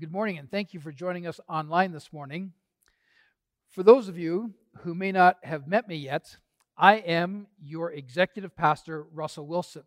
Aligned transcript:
Good 0.00 0.10
morning, 0.10 0.38
and 0.38 0.50
thank 0.50 0.72
you 0.72 0.80
for 0.80 0.90
joining 0.90 1.26
us 1.26 1.38
online 1.50 1.92
this 1.92 2.14
morning. 2.14 2.54
For 3.68 3.82
those 3.82 4.08
of 4.08 4.18
you 4.18 4.54
who 4.78 4.94
may 4.94 5.12
not 5.12 5.36
have 5.42 5.68
met 5.68 5.86
me 5.86 5.96
yet, 5.96 6.38
I 6.78 6.94
am 6.94 7.46
your 7.62 7.92
executive 7.92 8.56
pastor, 8.56 9.04
Russell 9.12 9.46
Wilson. 9.46 9.82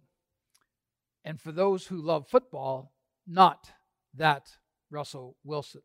And 1.26 1.42
for 1.42 1.52
those 1.52 1.88
who 1.88 1.98
love 1.98 2.28
football, 2.30 2.94
not 3.26 3.72
that 4.14 4.48
Russell 4.92 5.38
Wilson. 5.44 5.82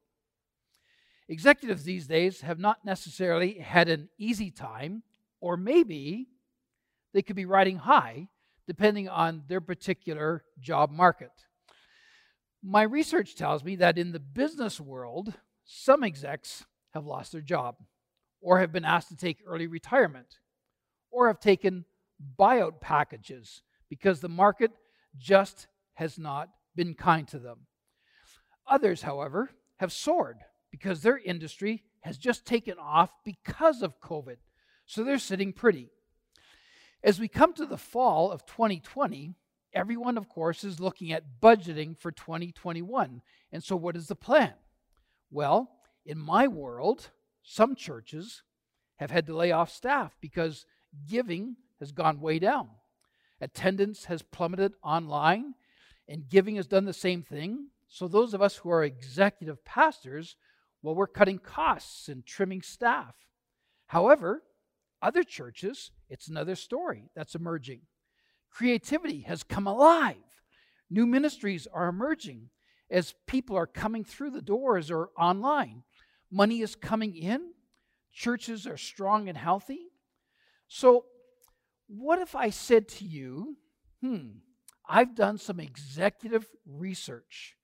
Executives 1.26 1.84
these 1.84 2.06
days 2.06 2.42
have 2.42 2.58
not 2.58 2.84
necessarily 2.84 3.54
had 3.54 3.88
an 3.88 4.10
easy 4.18 4.50
time, 4.50 5.02
or 5.40 5.56
maybe 5.56 6.28
they 7.14 7.22
could 7.22 7.36
be 7.36 7.46
riding 7.46 7.78
high 7.78 8.28
depending 8.66 9.08
on 9.08 9.44
their 9.48 9.62
particular 9.62 10.44
job 10.60 10.90
market. 10.90 11.32
My 12.62 12.82
research 12.82 13.36
tells 13.36 13.64
me 13.64 13.76
that 13.76 13.98
in 13.98 14.12
the 14.12 14.20
business 14.20 14.80
world, 14.80 15.34
some 15.64 16.04
execs 16.04 16.64
have 16.92 17.06
lost 17.06 17.32
their 17.32 17.40
job, 17.40 17.76
or 18.40 18.58
have 18.58 18.72
been 18.72 18.84
asked 18.84 19.08
to 19.08 19.16
take 19.16 19.38
early 19.46 19.66
retirement, 19.66 20.38
or 21.10 21.28
have 21.28 21.40
taken 21.40 21.84
buyout 22.38 22.80
packages 22.80 23.62
because 23.88 24.20
the 24.20 24.28
market 24.28 24.72
just 25.16 25.68
has 25.94 26.18
not 26.18 26.50
been 26.76 26.94
kind 26.94 27.26
to 27.28 27.38
them. 27.38 27.66
Others, 28.66 29.02
however, 29.02 29.50
have 29.78 29.92
soared 29.92 30.38
because 30.70 31.02
their 31.02 31.18
industry 31.18 31.82
has 32.00 32.18
just 32.18 32.44
taken 32.44 32.76
off 32.78 33.10
because 33.24 33.82
of 33.82 34.00
COVID, 34.00 34.36
so 34.86 35.02
they're 35.02 35.18
sitting 35.18 35.52
pretty. 35.52 35.88
As 37.02 37.18
we 37.18 37.28
come 37.28 37.54
to 37.54 37.64
the 37.64 37.78
fall 37.78 38.30
of 38.30 38.44
2020, 38.44 39.34
everyone, 39.72 40.16
of 40.16 40.28
course, 40.28 40.64
is 40.64 40.80
looking 40.80 41.12
at 41.12 41.40
budgeting 41.40 41.98
for 41.98 42.10
2021. 42.10 43.22
And 43.52 43.64
so, 43.64 43.76
what 43.76 43.96
is 43.96 44.08
the 44.08 44.16
plan? 44.16 44.54
Well, 45.30 45.70
in 46.04 46.18
my 46.18 46.48
world, 46.48 47.10
some 47.42 47.74
churches 47.74 48.42
have 48.96 49.10
had 49.10 49.26
to 49.26 49.36
lay 49.36 49.52
off 49.52 49.70
staff 49.70 50.16
because 50.20 50.66
giving 51.08 51.56
has 51.78 51.92
gone 51.92 52.20
way 52.20 52.38
down. 52.38 52.68
Attendance 53.40 54.04
has 54.06 54.22
plummeted 54.22 54.74
online, 54.82 55.54
and 56.06 56.28
giving 56.28 56.56
has 56.56 56.66
done 56.66 56.84
the 56.84 56.92
same 56.92 57.22
thing. 57.22 57.68
So, 57.88 58.06
those 58.06 58.34
of 58.34 58.42
us 58.42 58.56
who 58.56 58.70
are 58.70 58.84
executive 58.84 59.64
pastors, 59.64 60.36
well, 60.82 60.94
we're 60.94 61.06
cutting 61.06 61.38
costs 61.38 62.08
and 62.08 62.24
trimming 62.24 62.62
staff. 62.62 63.14
However, 63.86 64.42
other 65.02 65.24
churches, 65.24 65.90
it's 66.08 66.28
another 66.28 66.54
story 66.54 67.10
that's 67.14 67.34
emerging. 67.34 67.80
Creativity 68.50 69.20
has 69.20 69.42
come 69.42 69.66
alive. 69.66 70.16
New 70.90 71.06
ministries 71.06 71.66
are 71.72 71.88
emerging 71.88 72.50
as 72.90 73.14
people 73.26 73.56
are 73.56 73.66
coming 73.66 74.04
through 74.04 74.30
the 74.30 74.42
doors 74.42 74.90
or 74.90 75.10
online. 75.18 75.84
Money 76.30 76.60
is 76.60 76.74
coming 76.74 77.16
in. 77.16 77.52
Churches 78.12 78.66
are 78.66 78.76
strong 78.76 79.28
and 79.28 79.38
healthy. 79.38 79.92
So, 80.66 81.04
what 81.86 82.20
if 82.20 82.36
I 82.36 82.50
said 82.50 82.88
to 82.88 83.04
you, 83.04 83.56
hmm, 84.00 84.28
I've 84.88 85.14
done 85.14 85.38
some 85.38 85.60
executive 85.60 86.46
research. 86.66 87.56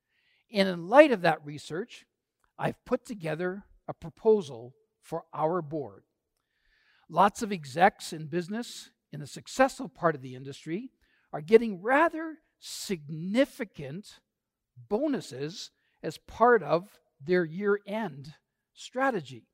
And 0.52 0.68
in 0.68 0.88
light 0.88 1.10
of 1.10 1.22
that 1.22 1.44
research, 1.44 2.06
I've 2.58 2.82
put 2.84 3.04
together 3.04 3.64
a 3.88 3.94
proposal 3.94 4.74
for 5.00 5.24
our 5.34 5.60
board. 5.60 6.04
Lots 7.08 7.42
of 7.42 7.52
execs 7.52 8.12
in 8.12 8.26
business 8.26 8.90
in 9.16 9.20
the 9.20 9.26
successful 9.26 9.88
part 9.88 10.14
of 10.14 10.20
the 10.20 10.34
industry 10.34 10.90
are 11.32 11.40
getting 11.40 11.80
rather 11.80 12.36
significant 12.60 14.20
bonuses 14.90 15.70
as 16.02 16.18
part 16.18 16.62
of 16.62 17.00
their 17.18 17.42
year 17.42 17.80
end 17.86 18.34
strategy. 18.74 19.48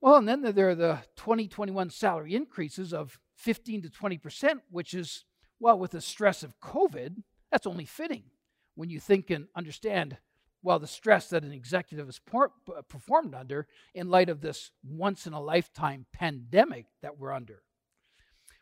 Well, 0.00 0.16
and 0.16 0.26
then 0.26 0.40
there 0.40 0.70
are 0.70 0.74
the 0.74 1.00
2021 1.16 1.90
salary 1.90 2.34
increases 2.34 2.94
of 2.94 3.20
15 3.36 3.82
to 3.82 3.90
20%, 3.90 4.60
which 4.70 4.94
is, 4.94 5.26
well, 5.60 5.78
with 5.78 5.90
the 5.90 6.00
stress 6.00 6.42
of 6.42 6.58
COVID, 6.58 7.22
that's 7.52 7.66
only 7.66 7.84
fitting 7.84 8.22
when 8.76 8.88
you 8.88 8.98
think 8.98 9.28
and 9.28 9.48
understand, 9.54 10.16
well, 10.62 10.78
the 10.78 10.86
stress 10.86 11.28
that 11.28 11.44
an 11.44 11.52
executive 11.52 12.06
has 12.06 12.18
performed 12.88 13.34
under 13.34 13.66
in 13.94 14.08
light 14.08 14.30
of 14.30 14.40
this 14.40 14.70
once 14.82 15.26
in 15.26 15.34
a 15.34 15.42
lifetime 15.42 16.06
pandemic 16.14 16.86
that 17.02 17.18
we're 17.18 17.34
under. 17.34 17.60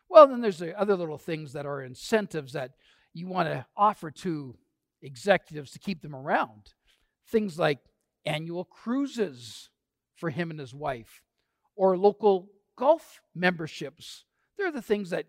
Well, 0.09 0.27
then 0.27 0.41
there's 0.41 0.59
the 0.59 0.79
other 0.79 0.95
little 0.95 1.17
things 1.17 1.53
that 1.53 1.65
are 1.65 1.81
incentives 1.81 2.53
that 2.53 2.71
you 3.13 3.27
want 3.27 3.49
to 3.49 3.65
offer 3.75 4.11
to 4.11 4.55
executives 5.01 5.71
to 5.71 5.79
keep 5.79 6.01
them 6.01 6.15
around. 6.15 6.73
Things 7.27 7.59
like 7.59 7.79
annual 8.25 8.65
cruises 8.65 9.69
for 10.15 10.29
him 10.29 10.49
and 10.49 10.59
his 10.59 10.73
wife, 10.73 11.21
or 11.75 11.97
local 11.97 12.49
golf 12.75 13.21
memberships. 13.35 14.23
They're 14.57 14.71
the 14.71 14.81
things 14.81 15.11
that 15.11 15.25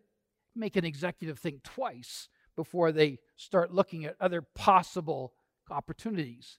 make 0.55 0.77
an 0.77 0.84
executive 0.84 1.38
think 1.38 1.62
twice 1.62 2.28
before 2.56 2.91
they 2.93 3.19
start 3.37 3.72
looking 3.72 4.05
at 4.05 4.17
other 4.21 4.43
possible 4.43 5.34
opportunities. 5.71 6.59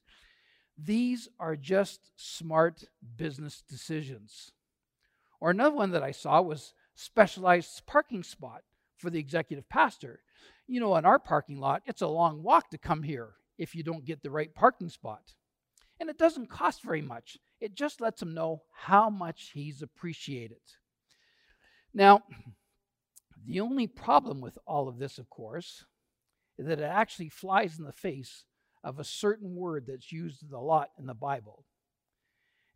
These 0.77 1.27
are 1.39 1.55
just 1.55 2.11
smart 2.15 2.83
business 3.17 3.61
decisions. 3.67 4.51
Or 5.41 5.51
another 5.51 5.75
one 5.75 5.91
that 5.91 6.03
I 6.03 6.11
saw 6.11 6.41
was 6.41 6.73
specialized 6.99 7.81
parking 7.87 8.23
spot 8.23 8.61
for 8.97 9.09
the 9.09 9.19
executive 9.19 9.69
pastor. 9.69 10.19
You 10.67 10.81
know, 10.81 10.97
in 10.97 11.05
our 11.05 11.17
parking 11.17 11.57
lot, 11.57 11.81
it's 11.85 12.01
a 12.01 12.07
long 12.07 12.43
walk 12.43 12.69
to 12.71 12.77
come 12.77 13.03
here 13.03 13.35
if 13.57 13.73
you 13.73 13.83
don't 13.83 14.05
get 14.05 14.21
the 14.21 14.29
right 14.29 14.53
parking 14.53 14.89
spot. 14.89 15.33
And 15.99 16.09
it 16.09 16.17
doesn't 16.17 16.49
cost 16.49 16.83
very 16.83 17.01
much, 17.01 17.37
it 17.61 17.75
just 17.75 18.01
lets 18.01 18.21
him 18.21 18.33
know 18.33 18.63
how 18.73 19.09
much 19.09 19.51
he's 19.53 19.81
appreciated. 19.81 20.61
Now, 21.93 22.23
the 23.45 23.61
only 23.61 23.87
problem 23.87 24.41
with 24.41 24.57
all 24.67 24.87
of 24.87 24.99
this, 24.99 25.17
of 25.17 25.29
course, 25.29 25.85
is 26.57 26.67
that 26.67 26.79
it 26.79 26.83
actually 26.83 27.29
flies 27.29 27.79
in 27.79 27.85
the 27.85 27.91
face 27.91 28.43
of 28.83 28.99
a 28.99 29.05
certain 29.05 29.55
word 29.55 29.85
that's 29.87 30.11
used 30.11 30.51
a 30.51 30.59
lot 30.59 30.89
in 30.99 31.05
the 31.05 31.13
Bible. 31.13 31.65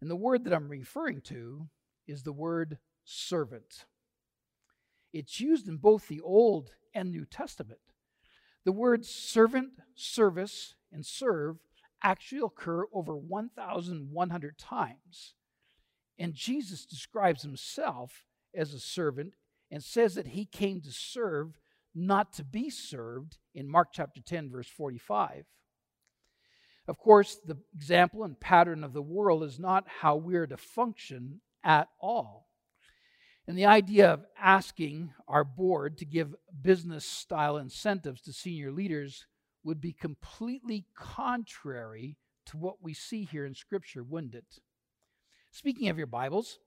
And 0.01 0.09
the 0.09 0.15
word 0.15 0.45
that 0.45 0.53
I'm 0.53 0.69
referring 0.69 1.21
to 1.25 1.67
is 2.07 2.23
the 2.23 2.33
word 2.33 2.77
servant. 3.05 3.85
It's 5.13 5.39
used 5.39 5.67
in 5.67 5.77
both 5.77 6.07
the 6.07 6.21
Old 6.21 6.71
and 6.93 7.11
New 7.11 7.25
Testament. 7.25 7.79
The 8.65 8.71
words 8.71 9.09
servant, 9.09 9.73
service, 9.95 10.75
and 10.91 11.05
serve 11.05 11.57
actually 12.01 12.41
occur 12.43 12.85
over 12.91 13.15
1,100 13.15 14.57
times. 14.57 15.33
And 16.19 16.33
Jesus 16.33 16.85
describes 16.85 17.43
himself 17.43 18.25
as 18.55 18.73
a 18.73 18.79
servant 18.79 19.33
and 19.71 19.83
says 19.83 20.15
that 20.15 20.27
he 20.27 20.45
came 20.45 20.81
to 20.81 20.91
serve, 20.91 21.59
not 21.95 22.33
to 22.33 22.43
be 22.43 22.69
served, 22.69 23.37
in 23.55 23.67
Mark 23.69 23.89
chapter 23.91 24.21
10, 24.21 24.49
verse 24.49 24.67
45. 24.67 25.45
Of 26.87 26.97
course, 26.97 27.37
the 27.45 27.57
example 27.73 28.23
and 28.23 28.39
pattern 28.39 28.83
of 28.83 28.93
the 28.93 29.01
world 29.01 29.43
is 29.43 29.57
not 29.57 29.85
how 30.01 30.15
we're 30.15 30.47
to 30.47 30.57
function 30.57 31.41
at 31.63 31.87
all. 31.99 32.42
And 33.47 33.57
the 33.57 33.65
idea 33.65 34.09
of 34.09 34.25
asking 34.39 35.13
our 35.27 35.43
board 35.43 35.97
to 35.97 36.05
give 36.05 36.35
business 36.61 37.05
style 37.05 37.57
incentives 37.57 38.21
to 38.21 38.33
senior 38.33 38.71
leaders 38.71 39.25
would 39.63 39.81
be 39.81 39.91
completely 39.91 40.85
contrary 40.95 42.17
to 42.45 42.57
what 42.57 42.81
we 42.81 42.93
see 42.93 43.23
here 43.23 43.45
in 43.45 43.53
Scripture, 43.53 44.03
wouldn't 44.03 44.35
it? 44.35 44.59
Speaking 45.51 45.89
of 45.89 45.97
your 45.97 46.07
Bibles, 46.07 46.59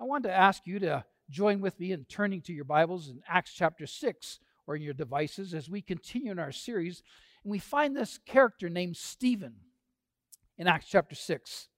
I 0.00 0.04
want 0.04 0.24
to 0.24 0.32
ask 0.32 0.66
you 0.66 0.78
to 0.80 1.04
join 1.28 1.60
with 1.60 1.78
me 1.78 1.92
in 1.92 2.04
turning 2.04 2.42
to 2.42 2.52
your 2.52 2.64
Bibles 2.64 3.08
in 3.08 3.22
Acts 3.28 3.52
chapter 3.52 3.86
6 3.86 4.40
or 4.66 4.76
in 4.76 4.82
your 4.82 4.94
devices 4.94 5.52
as 5.52 5.68
we 5.68 5.82
continue 5.82 6.30
in 6.30 6.38
our 6.38 6.52
series. 6.52 7.02
And 7.42 7.50
we 7.50 7.58
find 7.58 7.96
this 7.96 8.18
character 8.24 8.68
named 8.68 8.96
Stephen 8.96 9.54
in 10.58 10.68
Acts 10.68 10.86
chapter 10.88 11.14
6. 11.14 11.68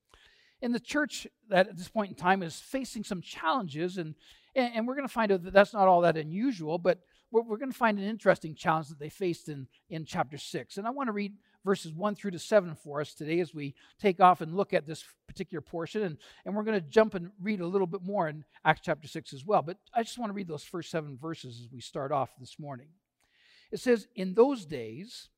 And 0.63 0.75
the 0.75 0.81
church 0.81 1.27
that 1.49 1.69
at 1.69 1.77
this 1.77 1.89
point 1.89 2.11
in 2.11 2.17
time 2.17 2.43
is 2.43 2.61
facing 2.61 3.03
some 3.03 3.21
challenges 3.21 3.99
and 3.99 4.15
and, 4.55 4.73
and 4.75 4.87
we're 4.87 4.95
going 4.95 5.07
to 5.07 5.13
find 5.13 5.33
out 5.33 5.43
that 5.45 5.53
that's 5.53 5.73
not 5.73 5.89
all 5.89 6.03
that 6.03 6.17
unusual, 6.17 6.79
but 6.79 7.01
we're, 7.31 7.43
we're 7.43 7.57
going 7.57 7.73
to 7.73 7.77
find 7.77 7.99
an 7.99 8.05
interesting 8.05 8.55
challenge 8.55 8.89
that 8.89 8.99
they 8.99 9.09
faced 9.09 9.49
in, 9.49 9.67
in 9.89 10.05
chapter 10.05 10.39
6. 10.39 10.77
And 10.77 10.87
I 10.87 10.91
want 10.91 11.09
to 11.09 11.13
read 11.13 11.35
verses 11.65 11.93
1 11.93 12.15
through 12.15 12.33
to 12.33 12.39
7 12.39 12.75
for 12.75 13.01
us 13.01 13.15
today 13.15 13.41
as 13.41 13.55
we 13.55 13.75
take 14.01 14.21
off 14.21 14.41
and 14.41 14.57
look 14.57 14.73
at 14.73 14.87
this 14.87 15.05
particular 15.27 15.61
portion. 15.61 16.03
And, 16.03 16.19
and 16.45 16.55
we're 16.55 16.65
going 16.65 16.81
to 16.81 16.87
jump 16.87 17.15
and 17.15 17.31
read 17.41 17.61
a 17.61 17.67
little 17.67 17.87
bit 17.87 18.03
more 18.03 18.29
in 18.29 18.45
Acts 18.65 18.83
chapter 18.85 19.09
6 19.09 19.33
as 19.33 19.45
well. 19.45 19.63
But 19.63 19.79
I 19.95 20.03
just 20.03 20.19
want 20.19 20.31
to 20.31 20.35
read 20.35 20.49
those 20.49 20.65
first 20.65 20.91
seven 20.91 21.17
verses 21.21 21.61
as 21.61 21.73
we 21.73 21.81
start 21.81 22.13
off 22.13 22.31
this 22.39 22.59
morning. 22.59 22.89
It 23.71 23.81
says, 23.81 24.07
In 24.15 24.35
those 24.35 24.67
days, 24.67 25.29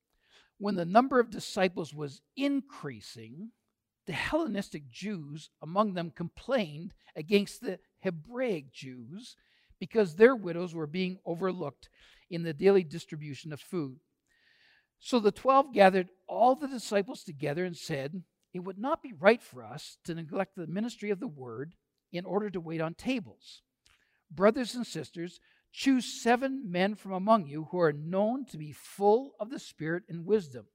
when 0.57 0.75
the 0.75 0.85
number 0.85 1.19
of 1.19 1.29
disciples 1.29 1.93
was 1.93 2.21
increasing, 2.35 3.51
the 4.05 4.13
Hellenistic 4.13 4.89
Jews 4.89 5.49
among 5.61 5.93
them 5.93 6.11
complained 6.11 6.93
against 7.15 7.61
the 7.61 7.79
Hebraic 8.05 8.71
Jews 8.71 9.35
because 9.79 10.15
their 10.15 10.35
widows 10.35 10.73
were 10.73 10.87
being 10.87 11.17
overlooked 11.25 11.89
in 12.29 12.43
the 12.43 12.53
daily 12.53 12.83
distribution 12.83 13.51
of 13.51 13.59
food. 13.59 13.97
So 14.99 15.19
the 15.19 15.31
twelve 15.31 15.73
gathered 15.73 16.07
all 16.27 16.55
the 16.55 16.67
disciples 16.67 17.23
together 17.23 17.65
and 17.65 17.75
said, 17.75 18.23
It 18.53 18.59
would 18.59 18.77
not 18.77 19.03
be 19.03 19.13
right 19.13 19.41
for 19.41 19.63
us 19.63 19.97
to 20.05 20.15
neglect 20.15 20.55
the 20.55 20.67
ministry 20.67 21.09
of 21.09 21.19
the 21.19 21.27
word 21.27 21.75
in 22.13 22.25
order 22.25 22.49
to 22.49 22.61
wait 22.61 22.79
on 22.79 22.93
tables. 22.93 23.61
Brothers 24.31 24.75
and 24.75 24.87
sisters, 24.87 25.39
choose 25.71 26.21
seven 26.21 26.71
men 26.71 26.95
from 26.95 27.11
among 27.11 27.47
you 27.47 27.67
who 27.71 27.79
are 27.79 27.91
known 27.91 28.45
to 28.45 28.57
be 28.57 28.71
full 28.71 29.33
of 29.39 29.49
the 29.49 29.59
Spirit 29.59 30.03
and 30.07 30.25
wisdom, 30.25 30.65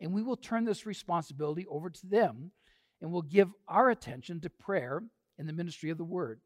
and 0.00 0.12
we 0.12 0.22
will 0.22 0.36
turn 0.36 0.64
this 0.64 0.86
responsibility 0.86 1.66
over 1.68 1.90
to 1.90 2.06
them 2.06 2.52
and 3.00 3.10
will 3.10 3.22
give 3.22 3.48
our 3.66 3.90
attention 3.90 4.40
to 4.40 4.50
prayer 4.50 5.02
and 5.38 5.48
the 5.48 5.52
ministry 5.52 5.90
of 5.90 5.98
the 5.98 6.04
word. 6.04 6.40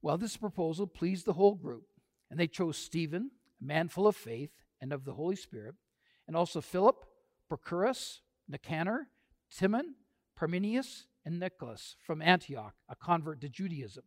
Well, 0.00 0.18
this 0.18 0.36
proposal 0.36 0.86
pleased 0.86 1.26
the 1.26 1.32
whole 1.32 1.54
group, 1.54 1.84
and 2.30 2.38
they 2.38 2.46
chose 2.46 2.76
Stephen, 2.76 3.30
a 3.60 3.64
man 3.64 3.88
full 3.88 4.06
of 4.06 4.16
faith 4.16 4.50
and 4.80 4.92
of 4.92 5.04
the 5.04 5.14
Holy 5.14 5.36
Spirit, 5.36 5.74
and 6.26 6.36
also 6.36 6.60
Philip, 6.60 7.04
Prochorus, 7.50 8.20
Nicanor, 8.48 9.08
Timon, 9.56 9.94
Parmenas, 10.38 11.06
and 11.24 11.40
Nicholas 11.40 11.96
from 12.00 12.22
Antioch, 12.22 12.74
a 12.88 12.94
convert 12.94 13.40
to 13.40 13.48
Judaism. 13.48 14.04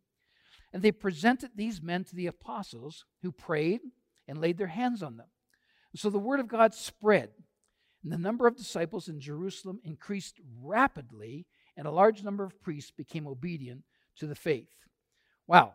And 0.72 0.82
they 0.82 0.92
presented 0.92 1.50
these 1.54 1.82
men 1.82 2.04
to 2.04 2.16
the 2.16 2.26
apostles, 2.26 3.04
who 3.22 3.30
prayed 3.30 3.80
and 4.26 4.40
laid 4.40 4.56
their 4.56 4.68
hands 4.68 5.02
on 5.02 5.18
them. 5.18 5.26
And 5.92 6.00
so 6.00 6.08
the 6.08 6.18
word 6.18 6.40
of 6.40 6.48
God 6.48 6.74
spread, 6.74 7.30
and 8.02 8.10
the 8.10 8.18
number 8.18 8.46
of 8.46 8.56
disciples 8.56 9.08
in 9.08 9.20
Jerusalem 9.20 9.80
increased 9.84 10.40
rapidly, 10.62 11.46
and 11.76 11.86
a 11.86 11.92
large 11.92 12.22
number 12.22 12.44
of 12.44 12.60
priests 12.62 12.90
became 12.90 13.26
obedient 13.26 13.82
to 14.16 14.26
the 14.26 14.34
faith. 14.34 14.70
Wow. 15.46 15.74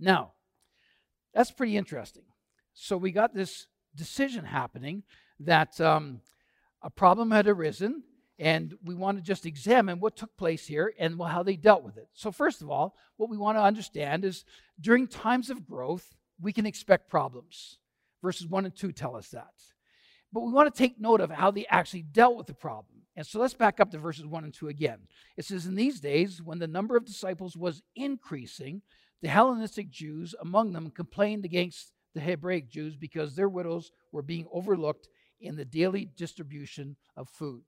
Now, 0.00 0.32
that's 1.34 1.50
pretty 1.50 1.76
interesting. 1.76 2.24
So 2.72 2.96
we 2.96 3.12
got 3.12 3.34
this 3.34 3.66
decision 3.94 4.44
happening 4.44 5.02
that 5.40 5.80
um, 5.80 6.20
a 6.82 6.90
problem 6.90 7.30
had 7.30 7.46
arisen, 7.46 8.02
and 8.38 8.74
we 8.82 8.94
want 8.94 9.18
to 9.18 9.22
just 9.22 9.44
examine 9.44 10.00
what 10.00 10.16
took 10.16 10.36
place 10.36 10.66
here 10.66 10.94
and 10.98 11.20
how 11.20 11.42
they 11.42 11.56
dealt 11.56 11.84
with 11.84 11.98
it. 11.98 12.08
So, 12.14 12.32
first 12.32 12.62
of 12.62 12.70
all, 12.70 12.96
what 13.18 13.28
we 13.28 13.36
want 13.36 13.58
to 13.58 13.62
understand 13.62 14.24
is 14.24 14.44
during 14.80 15.06
times 15.06 15.50
of 15.50 15.66
growth, 15.66 16.16
we 16.40 16.52
can 16.52 16.64
expect 16.66 17.10
problems. 17.10 17.78
Verses 18.22 18.46
1 18.46 18.64
and 18.64 18.74
2 18.74 18.92
tell 18.92 19.14
us 19.14 19.28
that. 19.28 19.52
But 20.32 20.40
we 20.40 20.52
want 20.52 20.72
to 20.72 20.78
take 20.78 21.00
note 21.00 21.20
of 21.20 21.30
how 21.30 21.50
they 21.50 21.66
actually 21.66 22.02
dealt 22.02 22.36
with 22.36 22.46
the 22.46 22.54
problem. 22.54 23.02
And 23.16 23.26
so 23.26 23.40
let's 23.40 23.54
back 23.54 23.80
up 23.80 23.90
to 23.90 23.98
verses 23.98 24.24
1 24.24 24.44
and 24.44 24.54
2 24.54 24.68
again. 24.68 25.00
It 25.36 25.44
says, 25.44 25.66
In 25.66 25.74
these 25.74 26.00
days, 26.00 26.40
when 26.40 26.58
the 26.58 26.66
number 26.66 26.96
of 26.96 27.04
disciples 27.04 27.56
was 27.56 27.82
increasing, 27.96 28.82
the 29.22 29.28
Hellenistic 29.28 29.90
Jews 29.90 30.34
among 30.40 30.72
them 30.72 30.90
complained 30.90 31.44
against 31.44 31.92
the 32.14 32.20
Hebraic 32.20 32.70
Jews 32.70 32.96
because 32.96 33.34
their 33.34 33.48
widows 33.48 33.92
were 34.12 34.22
being 34.22 34.46
overlooked 34.52 35.08
in 35.40 35.56
the 35.56 35.64
daily 35.64 36.04
distribution 36.16 36.96
of 37.16 37.28
food. 37.28 37.62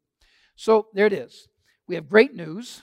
So 0.57 0.89
there 0.95 1.07
it 1.07 1.13
is. 1.13 1.49
We 1.87 1.95
have 1.95 2.09
great 2.09 2.35
news. 2.35 2.83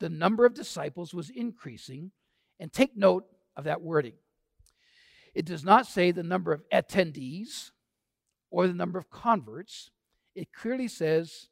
The 0.00 0.08
number 0.08 0.44
of 0.44 0.54
disciples 0.54 1.14
was 1.14 1.30
increasing. 1.30 2.10
And 2.58 2.72
take 2.72 2.96
note 2.96 3.24
of 3.56 3.64
that 3.64 3.82
wording. 3.82 4.14
It 5.34 5.46
does 5.46 5.64
not 5.64 5.86
say 5.86 6.10
the 6.10 6.22
number 6.22 6.52
of 6.52 6.62
attendees 6.72 7.70
or 8.50 8.66
the 8.66 8.74
number 8.74 8.98
of 8.98 9.10
converts, 9.10 9.90
it 10.34 10.52
clearly 10.52 10.86
says 10.86 11.48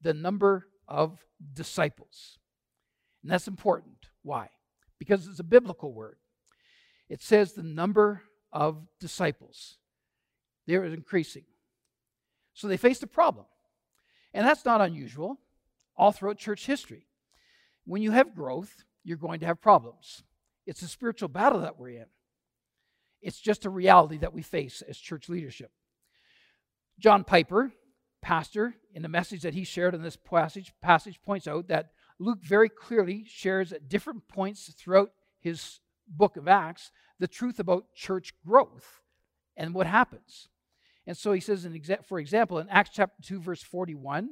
the 0.00 0.14
number 0.14 0.68
of 0.86 1.18
disciples. 1.52 2.38
And 3.22 3.32
that's 3.32 3.48
important. 3.48 3.96
Why? 4.22 4.48
Because 4.98 5.26
it's 5.26 5.40
a 5.40 5.44
biblical 5.44 5.92
word. 5.92 6.18
It 7.08 7.22
says 7.22 7.52
the 7.52 7.62
number 7.62 8.22
of 8.52 8.86
disciples. 9.00 9.78
There 10.66 10.84
is 10.84 10.92
increasing. 10.92 11.44
So 12.54 12.68
they 12.68 12.76
faced 12.76 13.02
a 13.02 13.06
problem. 13.06 13.46
And 14.34 14.46
that's 14.46 14.64
not 14.64 14.80
unusual 14.80 15.38
all 15.96 16.12
throughout 16.12 16.38
church 16.38 16.66
history. 16.66 17.06
When 17.84 18.02
you 18.02 18.10
have 18.10 18.34
growth, 18.34 18.84
you're 19.04 19.16
going 19.16 19.40
to 19.40 19.46
have 19.46 19.62
problems. 19.62 20.22
It's 20.66 20.82
a 20.82 20.88
spiritual 20.88 21.28
battle 21.28 21.60
that 21.60 21.78
we're 21.78 22.00
in. 22.00 22.06
It's 23.22 23.40
just 23.40 23.64
a 23.64 23.70
reality 23.70 24.18
that 24.18 24.34
we 24.34 24.42
face 24.42 24.82
as 24.86 24.98
church 24.98 25.28
leadership. 25.28 25.70
John 26.98 27.24
Piper, 27.24 27.72
pastor, 28.20 28.74
in 28.92 29.02
the 29.02 29.08
message 29.08 29.42
that 29.42 29.54
he 29.54 29.64
shared 29.64 29.94
in 29.94 30.02
this 30.02 30.16
passage, 30.16 30.72
passage 30.82 31.20
points 31.24 31.46
out 31.46 31.68
that 31.68 31.92
Luke 32.18 32.42
very 32.42 32.68
clearly 32.68 33.24
shares 33.26 33.72
at 33.72 33.88
different 33.88 34.28
points 34.28 34.72
throughout 34.76 35.10
his 35.40 35.80
book 36.08 36.36
of 36.36 36.48
Acts 36.48 36.90
the 37.18 37.28
truth 37.28 37.58
about 37.58 37.94
church 37.94 38.34
growth 38.46 39.00
and 39.56 39.74
what 39.74 39.86
happens. 39.86 40.48
And 41.06 41.16
so 41.16 41.32
he 41.32 41.40
says, 41.40 41.64
in 41.64 41.80
for 42.06 42.18
example, 42.18 42.58
in 42.58 42.68
Acts 42.68 42.90
chapter 42.92 43.22
2, 43.22 43.40
verse 43.40 43.62
41, 43.62 44.30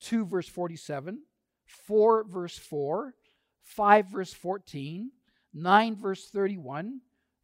2, 0.00 0.24
verse 0.24 0.48
47, 0.48 1.20
4, 1.66 2.24
verse 2.24 2.58
4, 2.58 3.14
5, 3.62 4.06
verse 4.10 4.32
14, 4.32 5.10
9, 5.52 5.96
verse 5.96 6.28
31, 6.30 7.00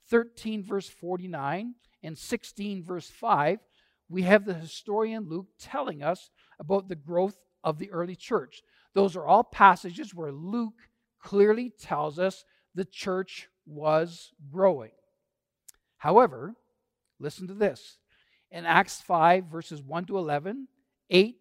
13, 0.08 0.62
verse 0.62 0.88
49, 0.88 1.74
and 2.02 2.18
16, 2.18 2.82
verse 2.82 3.08
5, 3.08 3.58
we 4.08 4.22
have 4.22 4.44
the 4.44 4.54
historian 4.54 5.28
Luke 5.28 5.48
telling 5.58 6.02
us 6.02 6.30
about 6.58 6.88
the 6.88 6.96
growth 6.96 7.36
of 7.64 7.78
the 7.78 7.90
early 7.90 8.16
church. 8.16 8.62
Those 8.94 9.16
are 9.16 9.24
all 9.24 9.44
passages 9.44 10.14
where 10.14 10.32
Luke 10.32 10.88
clearly 11.20 11.70
tells 11.70 12.18
us 12.18 12.44
the 12.74 12.84
church 12.84 13.48
was 13.66 14.32
growing. 14.50 14.90
However, 15.96 16.54
listen 17.18 17.46
to 17.48 17.54
this. 17.54 17.98
In 18.50 18.66
Acts 18.66 19.00
5, 19.00 19.46
verses 19.46 19.82
1 19.82 20.06
to 20.06 20.18
11, 20.18 20.68
8, 21.10 21.36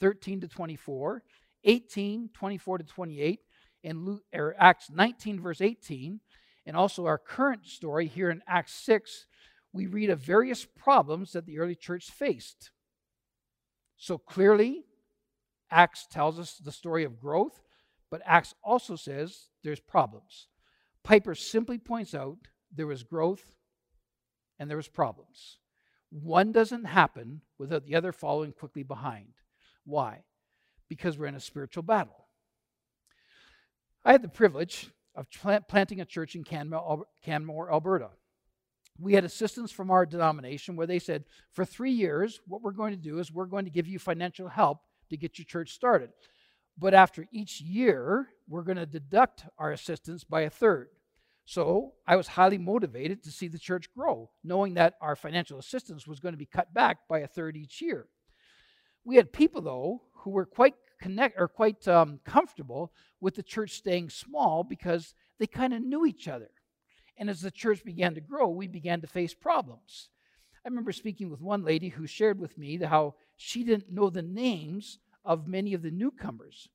13 0.00 0.40
to 0.40 0.48
24, 0.48 1.22
18, 1.64 2.30
24 2.32 2.78
to 2.78 2.84
28, 2.84 3.40
and 3.84 4.04
Luke, 4.04 4.22
or 4.34 4.54
Acts 4.58 4.90
19, 4.90 5.40
verse 5.40 5.60
18, 5.60 6.20
and 6.64 6.76
also 6.76 7.06
our 7.06 7.18
current 7.18 7.66
story 7.66 8.06
here 8.08 8.30
in 8.30 8.42
Acts 8.48 8.74
6, 8.74 9.26
we 9.72 9.86
read 9.86 10.10
of 10.10 10.18
various 10.20 10.64
problems 10.64 11.32
that 11.32 11.46
the 11.46 11.58
early 11.58 11.76
church 11.76 12.10
faced. 12.10 12.70
So 13.96 14.18
clearly, 14.18 14.84
Acts 15.70 16.06
tells 16.10 16.38
us 16.38 16.54
the 16.56 16.72
story 16.72 17.04
of 17.04 17.20
growth, 17.20 17.60
but 18.10 18.22
Acts 18.24 18.54
also 18.62 18.96
says 18.96 19.48
there's 19.62 19.80
problems. 19.80 20.48
Piper 21.02 21.34
simply 21.34 21.78
points 21.78 22.14
out 22.14 22.38
there 22.74 22.86
was 22.86 23.02
growth 23.02 23.52
and 24.58 24.70
there 24.70 24.76
was 24.76 24.88
problems. 24.88 25.58
One 26.10 26.52
doesn't 26.52 26.84
happen 26.84 27.42
without 27.58 27.84
the 27.84 27.94
other 27.94 28.12
following 28.12 28.52
quickly 28.52 28.82
behind. 28.82 29.34
Why? 29.84 30.24
Because 30.88 31.18
we're 31.18 31.26
in 31.26 31.34
a 31.34 31.40
spiritual 31.40 31.82
battle. 31.82 32.26
I 34.04 34.12
had 34.12 34.22
the 34.22 34.28
privilege 34.28 34.90
of 35.14 35.26
planting 35.68 36.00
a 36.00 36.04
church 36.04 36.36
in 36.36 36.44
Canmore, 36.44 37.72
Alberta 37.72 38.10
we 38.98 39.14
had 39.14 39.24
assistance 39.24 39.70
from 39.70 39.90
our 39.90 40.06
denomination 40.06 40.76
where 40.76 40.86
they 40.86 40.98
said, 40.98 41.24
for 41.52 41.64
three 41.64 41.90
years, 41.90 42.40
what 42.46 42.62
we're 42.62 42.70
going 42.70 42.92
to 42.92 43.00
do 43.00 43.18
is 43.18 43.32
we're 43.32 43.46
going 43.46 43.64
to 43.64 43.70
give 43.70 43.86
you 43.86 43.98
financial 43.98 44.48
help 44.48 44.78
to 45.10 45.16
get 45.16 45.38
your 45.38 45.44
church 45.44 45.72
started. 45.72 46.10
But 46.78 46.94
after 46.94 47.26
each 47.32 47.60
year, 47.60 48.28
we're 48.48 48.62
going 48.62 48.76
to 48.76 48.86
deduct 48.86 49.44
our 49.58 49.72
assistance 49.72 50.24
by 50.24 50.42
a 50.42 50.50
third. 50.50 50.88
So 51.46 51.92
I 52.06 52.16
was 52.16 52.26
highly 52.26 52.58
motivated 52.58 53.22
to 53.22 53.30
see 53.30 53.48
the 53.48 53.58
church 53.58 53.88
grow, 53.96 54.30
knowing 54.42 54.74
that 54.74 54.94
our 55.00 55.14
financial 55.14 55.58
assistance 55.58 56.06
was 56.06 56.20
going 56.20 56.34
to 56.34 56.38
be 56.38 56.46
cut 56.46 56.74
back 56.74 56.98
by 57.08 57.20
a 57.20 57.28
third 57.28 57.56
each 57.56 57.80
year. 57.80 58.08
We 59.04 59.16
had 59.16 59.32
people, 59.32 59.62
though, 59.62 60.02
who 60.12 60.30
were 60.30 60.44
quite 60.44 60.74
connect 61.00 61.38
or 61.38 61.46
quite 61.46 61.86
um, 61.86 62.18
comfortable 62.24 62.92
with 63.20 63.36
the 63.36 63.42
church 63.42 63.72
staying 63.72 64.10
small 64.10 64.64
because 64.64 65.14
they 65.38 65.46
kind 65.46 65.72
of 65.72 65.82
knew 65.82 66.04
each 66.04 66.26
other. 66.26 66.50
And 67.16 67.30
as 67.30 67.40
the 67.40 67.50
church 67.50 67.84
began 67.84 68.14
to 68.14 68.20
grow, 68.20 68.48
we 68.48 68.66
began 68.66 69.00
to 69.00 69.06
face 69.06 69.32
problems. 69.32 70.10
I 70.64 70.68
remember 70.68 70.92
speaking 70.92 71.30
with 71.30 71.40
one 71.40 71.64
lady 71.64 71.90
who 71.90 72.08
shared 72.08 72.40
with 72.40 72.58
me 72.58 72.76
how 72.78 73.14
she 73.36 73.64
didn't 73.64 73.92
know 73.92 74.10
the 74.10 74.22
names 74.22 74.98
of 75.24 75.46
many 75.46 75.74
of 75.74 75.82
the 75.82 75.90
newcomers. 75.90 76.68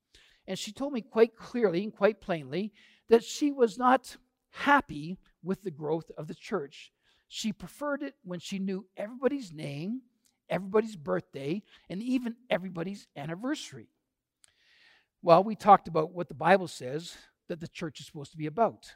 And 0.48 0.58
she 0.58 0.72
told 0.72 0.94
me 0.94 1.01
quite 1.01 1.36
clearly 1.36 1.84
and 1.84 1.96
quite 1.96 2.22
plainly 2.22 2.74
that 3.10 3.24
she 3.24 3.51
was 3.51 3.77
not 3.77 4.18
happy 4.51 5.18
with 5.44 5.63
the 5.63 5.72
growth 5.72 6.12
of 6.18 6.27
the 6.27 6.36
church. 6.36 6.91
She 7.27 7.53
preferred 7.53 8.03
it 8.03 8.15
when 8.24 8.39
she 8.39 8.60
knew 8.60 8.86
everybody's 8.98 9.53
name, 9.53 10.01
everybody's 10.50 10.96
birthday, 10.96 11.63
and 11.89 12.01
even 12.03 12.36
everybody's 12.50 13.08
anniversary. 13.15 13.88
Well, 15.22 15.44
we 15.44 15.56
talked 15.56 15.88
about 15.88 16.12
what 16.12 16.27
the 16.27 16.34
Bible 16.34 16.68
says 16.68 17.15
that 17.48 17.60
the 17.60 17.68
church 17.68 18.00
is 18.00 18.08
supposed 18.08 18.32
to 18.32 18.38
be 18.38 18.48
about. 18.48 18.96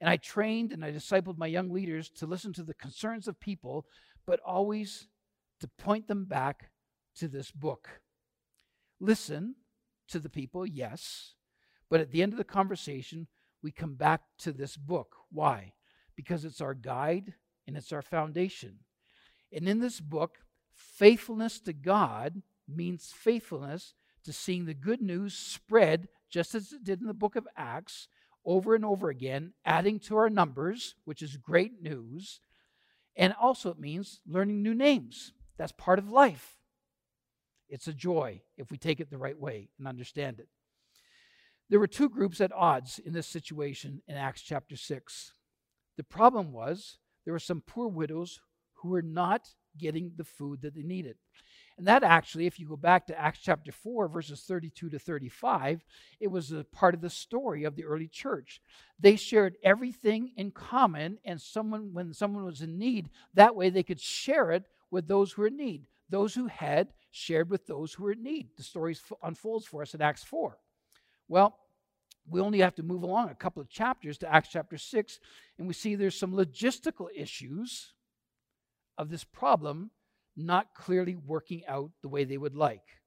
And 0.00 0.10
I 0.10 0.16
trained 0.16 0.72
and 0.72 0.84
I 0.84 0.92
discipled 0.92 1.38
my 1.38 1.46
young 1.46 1.70
leaders 1.70 2.10
to 2.10 2.26
listen 2.26 2.52
to 2.54 2.62
the 2.62 2.74
concerns 2.74 3.26
of 3.26 3.40
people, 3.40 3.86
but 4.26 4.40
always 4.44 5.08
to 5.60 5.68
point 5.68 6.06
them 6.06 6.26
back 6.26 6.70
to 7.16 7.28
this 7.28 7.50
book. 7.50 8.00
Listen 9.00 9.56
to 10.08 10.18
the 10.18 10.28
people, 10.28 10.66
yes, 10.66 11.34
but 11.90 12.00
at 12.00 12.10
the 12.10 12.22
end 12.22 12.32
of 12.32 12.38
the 12.38 12.44
conversation, 12.44 13.26
we 13.62 13.70
come 13.70 13.94
back 13.94 14.22
to 14.38 14.52
this 14.52 14.76
book. 14.76 15.16
Why? 15.30 15.72
Because 16.16 16.44
it's 16.44 16.60
our 16.60 16.74
guide 16.74 17.34
and 17.66 17.76
it's 17.76 17.92
our 17.92 18.02
foundation. 18.02 18.80
And 19.52 19.68
in 19.68 19.80
this 19.80 20.00
book, 20.00 20.38
faithfulness 20.74 21.60
to 21.60 21.72
God 21.72 22.42
means 22.68 23.12
faithfulness 23.14 23.94
to 24.24 24.32
seeing 24.32 24.66
the 24.66 24.74
good 24.74 25.00
news 25.00 25.34
spread, 25.34 26.08
just 26.30 26.54
as 26.54 26.72
it 26.72 26.84
did 26.84 27.00
in 27.00 27.06
the 27.06 27.14
book 27.14 27.36
of 27.36 27.46
Acts, 27.56 28.08
over 28.44 28.74
and 28.74 28.84
over 28.84 29.08
again, 29.08 29.52
adding 29.64 29.98
to 30.00 30.16
our 30.16 30.28
numbers, 30.28 30.94
which 31.04 31.22
is 31.22 31.36
great 31.36 31.82
news. 31.82 32.40
And 33.16 33.34
also, 33.40 33.70
it 33.70 33.78
means 33.78 34.20
learning 34.26 34.62
new 34.62 34.74
names. 34.74 35.32
That's 35.56 35.72
part 35.72 35.98
of 35.98 36.10
life. 36.10 36.56
It's 37.68 37.88
a 37.88 37.92
joy 37.92 38.42
if 38.56 38.70
we 38.70 38.78
take 38.78 39.00
it 39.00 39.10
the 39.10 39.18
right 39.18 39.38
way 39.38 39.68
and 39.78 39.88
understand 39.88 40.40
it. 40.40 40.48
There 41.70 41.80
were 41.80 41.86
two 41.86 42.08
groups 42.08 42.40
at 42.40 42.52
odds 42.52 42.98
in 42.98 43.12
this 43.12 43.26
situation 43.26 44.02
in 44.06 44.16
Acts 44.16 44.42
chapter 44.42 44.76
6. 44.76 45.32
The 45.96 46.04
problem 46.04 46.52
was 46.52 46.98
there 47.24 47.32
were 47.32 47.38
some 47.38 47.62
poor 47.66 47.88
widows 47.88 48.40
who 48.74 48.90
were 48.90 49.02
not 49.02 49.48
getting 49.78 50.12
the 50.16 50.24
food 50.24 50.62
that 50.62 50.74
they 50.74 50.82
needed. 50.82 51.16
And 51.76 51.86
that 51.88 52.04
actually, 52.04 52.46
if 52.46 52.60
you 52.60 52.68
go 52.68 52.76
back 52.76 53.06
to 53.06 53.18
Acts 53.18 53.40
chapter 53.42 53.72
4, 53.72 54.08
verses 54.08 54.42
32 54.46 54.90
to 54.90 54.98
35, 54.98 55.84
it 56.20 56.28
was 56.28 56.52
a 56.52 56.64
part 56.64 56.94
of 56.94 57.00
the 57.00 57.10
story 57.10 57.64
of 57.64 57.74
the 57.74 57.84
early 57.84 58.06
church. 58.06 58.60
They 59.00 59.16
shared 59.16 59.56
everything 59.64 60.32
in 60.36 60.52
common, 60.52 61.18
and 61.24 61.40
someone, 61.40 61.92
when 61.92 62.14
someone 62.14 62.44
was 62.44 62.60
in 62.60 62.78
need, 62.78 63.10
that 63.34 63.56
way 63.56 63.70
they 63.70 63.82
could 63.82 64.00
share 64.00 64.52
it 64.52 64.64
with 64.90 65.08
those 65.08 65.32
who 65.32 65.42
were 65.42 65.48
in 65.48 65.56
need. 65.56 65.86
Those 66.08 66.34
who 66.34 66.46
had 66.46 66.92
shared 67.14 67.48
with 67.48 67.66
those 67.66 67.94
who 67.94 68.06
are 68.06 68.12
in 68.12 68.22
need. 68.24 68.48
The 68.56 68.64
story 68.64 68.96
unfolds 69.22 69.64
for 69.66 69.82
us 69.82 69.94
in 69.94 70.02
Acts 70.02 70.24
4. 70.24 70.58
Well, 71.28 71.56
we 72.28 72.40
only 72.40 72.58
have 72.58 72.74
to 72.74 72.82
move 72.82 73.04
along 73.04 73.28
a 73.28 73.36
couple 73.36 73.62
of 73.62 73.68
chapters 73.68 74.18
to 74.18 74.34
Acts 74.34 74.48
chapter 74.50 74.76
6, 74.76 75.20
and 75.58 75.68
we 75.68 75.74
see 75.74 75.94
there's 75.94 76.18
some 76.18 76.32
logistical 76.32 77.06
issues 77.14 77.92
of 78.98 79.10
this 79.10 79.22
problem 79.22 79.90
not 80.36 80.74
clearly 80.74 81.14
working 81.14 81.62
out 81.68 81.92
the 82.02 82.08
way 82.08 82.24
they 82.24 82.36
would 82.36 82.56
like. 82.56 82.98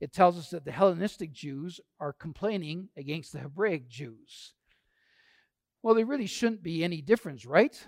It 0.00 0.12
tells 0.12 0.36
us 0.36 0.50
that 0.50 0.66
the 0.66 0.72
Hellenistic 0.72 1.32
Jews 1.32 1.80
are 1.98 2.12
complaining 2.12 2.90
against 2.94 3.32
the 3.32 3.38
Hebraic 3.38 3.88
Jews. 3.88 4.52
Well, 5.82 5.94
there 5.94 6.04
really 6.04 6.26
shouldn't 6.26 6.62
be 6.62 6.84
any 6.84 7.00
difference, 7.00 7.46
right? 7.46 7.86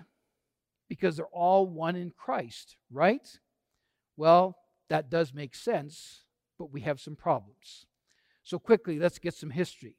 Because 0.89 1.17
they're 1.17 1.25
all 1.27 1.67
one 1.67 1.95
in 1.95 2.11
Christ, 2.17 2.75
right? 2.91 3.27
Well, 4.17 4.55
that 4.89 5.09
does 5.09 5.33
make 5.33 5.55
sense, 5.55 6.21
but 6.57 6.71
we 6.71 6.81
have 6.81 6.99
some 6.99 7.15
problems. 7.15 7.85
So, 8.43 8.59
quickly, 8.59 8.99
let's 8.99 9.19
get 9.19 9.33
some 9.33 9.51
history. 9.51 9.95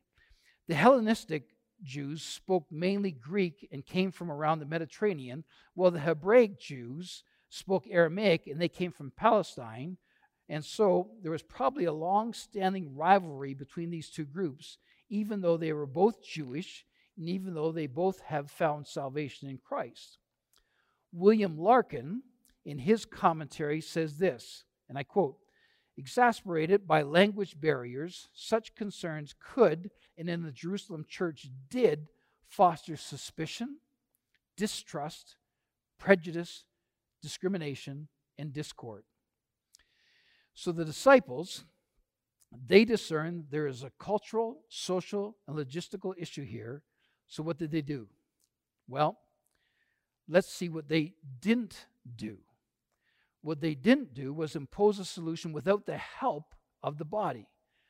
The 0.68 0.74
Hellenistic 0.74 1.54
Jews 1.82 2.22
spoke 2.22 2.66
mainly 2.70 3.12
Greek 3.12 3.68
and 3.72 3.84
came 3.84 4.10
from 4.10 4.30
around 4.30 4.58
the 4.58 4.66
Mediterranean, 4.66 5.44
while 5.74 5.90
the 5.90 6.00
Hebraic 6.00 6.58
Jews 6.58 7.22
spoke 7.48 7.86
Aramaic 7.88 8.46
and 8.46 8.60
they 8.60 8.68
came 8.68 8.92
from 8.92 9.12
Palestine. 9.16 9.98
And 10.48 10.64
so 10.64 11.10
there 11.22 11.32
was 11.32 11.42
probably 11.42 11.84
a 11.84 11.92
long 11.92 12.34
standing 12.34 12.94
rivalry 12.96 13.54
between 13.54 13.90
these 13.90 14.10
two 14.10 14.24
groups, 14.24 14.78
even 15.08 15.40
though 15.40 15.56
they 15.56 15.72
were 15.72 15.86
both 15.86 16.22
Jewish 16.22 16.84
and 17.16 17.28
even 17.28 17.54
though 17.54 17.72
they 17.72 17.86
both 17.86 18.20
have 18.20 18.50
found 18.50 18.86
salvation 18.86 19.48
in 19.48 19.58
Christ. 19.58 20.18
William 21.12 21.56
Larkin, 21.56 22.22
in 22.64 22.78
his 22.78 23.04
commentary, 23.04 23.80
says 23.80 24.18
this, 24.18 24.64
and 24.88 24.98
I 24.98 25.02
quote 25.02 25.36
Exasperated 25.96 26.88
by 26.88 27.02
language 27.02 27.60
barriers, 27.60 28.28
such 28.34 28.74
concerns 28.74 29.34
could, 29.38 29.90
and 30.18 30.28
in 30.28 30.42
the 30.42 30.50
Jerusalem 30.50 31.04
church 31.08 31.48
did, 31.70 32.08
foster 32.48 32.96
suspicion, 32.96 33.78
distrust, 34.56 35.36
prejudice, 35.98 36.64
discrimination, 37.22 38.08
and 38.38 38.52
discord. 38.52 39.04
So 40.54 40.72
the 40.72 40.84
disciples, 40.84 41.64
they 42.66 42.84
discern 42.84 43.44
there 43.50 43.68
is 43.68 43.84
a 43.84 43.92
cultural, 43.98 44.62
social, 44.68 45.36
and 45.46 45.56
logistical 45.56 46.14
issue 46.18 46.44
here. 46.44 46.82
So 47.28 47.42
what 47.42 47.58
did 47.58 47.70
they 47.70 47.82
do? 47.82 48.08
Well, 48.88 49.18
let's 50.28 50.52
see 50.52 50.68
what 50.68 50.88
they 50.88 51.14
didn't 51.40 51.86
do. 52.16 52.38
What 53.44 53.60
they 53.60 53.74
didn't 53.74 54.14
do 54.14 54.32
was 54.32 54.56
impose 54.56 54.98
a 54.98 55.04
solution 55.04 55.52
without 55.52 55.84
the 55.84 55.98
help 55.98 56.54
of 56.82 56.96
the 56.96 57.04
body. 57.04 57.46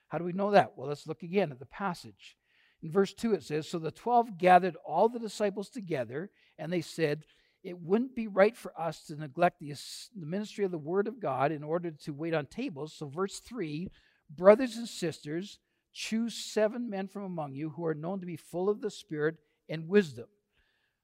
How 0.08 0.18
do 0.18 0.24
we 0.24 0.32
know 0.32 0.50
that? 0.50 0.72
Well, 0.76 0.88
let's 0.88 1.06
look 1.06 1.22
again 1.22 1.52
at 1.52 1.60
the 1.60 1.66
passage. 1.66 2.36
In 2.82 2.90
verse 2.90 3.14
2, 3.14 3.34
it 3.34 3.44
says 3.44 3.68
So 3.68 3.78
the 3.78 3.92
twelve 3.92 4.36
gathered 4.36 4.76
all 4.84 5.08
the 5.08 5.20
disciples 5.20 5.70
together, 5.70 6.30
and 6.58 6.72
they 6.72 6.80
said, 6.80 7.22
it 7.62 7.80
wouldn't 7.80 8.16
be 8.16 8.26
right 8.26 8.56
for 8.56 8.72
us 8.76 9.04
to 9.04 9.14
neglect 9.14 9.60
the, 9.60 9.72
the 10.14 10.26
ministry 10.26 10.64
of 10.64 10.72
the 10.72 10.76
Word 10.76 11.06
of 11.06 11.20
God 11.20 11.52
in 11.52 11.62
order 11.62 11.92
to 11.92 12.12
wait 12.12 12.34
on 12.34 12.46
tables. 12.46 12.92
So, 12.92 13.06
verse 13.06 13.38
3 13.38 13.90
Brothers 14.28 14.76
and 14.76 14.88
sisters, 14.88 15.60
choose 15.92 16.34
seven 16.34 16.90
men 16.90 17.06
from 17.06 17.22
among 17.22 17.54
you 17.54 17.70
who 17.70 17.86
are 17.86 17.94
known 17.94 18.18
to 18.18 18.26
be 18.26 18.36
full 18.36 18.68
of 18.68 18.80
the 18.80 18.90
Spirit 18.90 19.36
and 19.68 19.88
wisdom. 19.88 20.26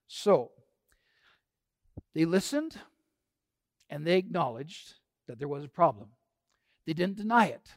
So, 0.08 0.50
they 2.14 2.24
listened 2.24 2.76
and 3.90 4.06
they 4.06 4.16
acknowledged 4.16 4.94
that 5.26 5.38
there 5.38 5.48
was 5.48 5.64
a 5.64 5.68
problem. 5.68 6.08
They 6.86 6.94
didn't 6.94 7.16
deny 7.16 7.46
it. 7.46 7.68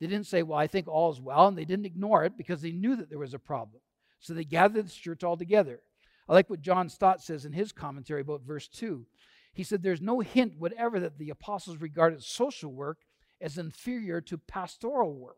They 0.00 0.06
didn't 0.06 0.26
say, 0.26 0.42
Well, 0.42 0.58
I 0.58 0.66
think 0.66 0.88
all 0.88 1.12
is 1.12 1.20
well, 1.20 1.48
and 1.48 1.58
they 1.58 1.64
didn't 1.66 1.86
ignore 1.86 2.24
it 2.24 2.38
because 2.38 2.62
they 2.62 2.72
knew 2.72 2.96
that 2.96 3.10
there 3.10 3.18
was 3.18 3.34
a 3.34 3.38
problem. 3.38 3.82
So 4.20 4.32
they 4.32 4.44
gathered 4.44 4.86
the 4.86 4.90
church 4.90 5.22
all 5.22 5.36
together. 5.36 5.80
I 6.28 6.32
like 6.32 6.48
what 6.48 6.62
John 6.62 6.88
Stott 6.88 7.22
says 7.22 7.44
in 7.44 7.52
his 7.52 7.72
commentary 7.72 8.20
about 8.20 8.42
verse 8.42 8.68
2. 8.68 9.04
He 9.52 9.62
said, 9.62 9.82
There's 9.82 10.00
no 10.00 10.20
hint 10.20 10.54
whatever 10.58 11.00
that 11.00 11.18
the 11.18 11.30
apostles 11.30 11.78
regarded 11.78 12.22
social 12.22 12.72
work 12.72 12.98
as 13.40 13.58
inferior 13.58 14.20
to 14.22 14.38
pastoral 14.38 15.12
work. 15.12 15.36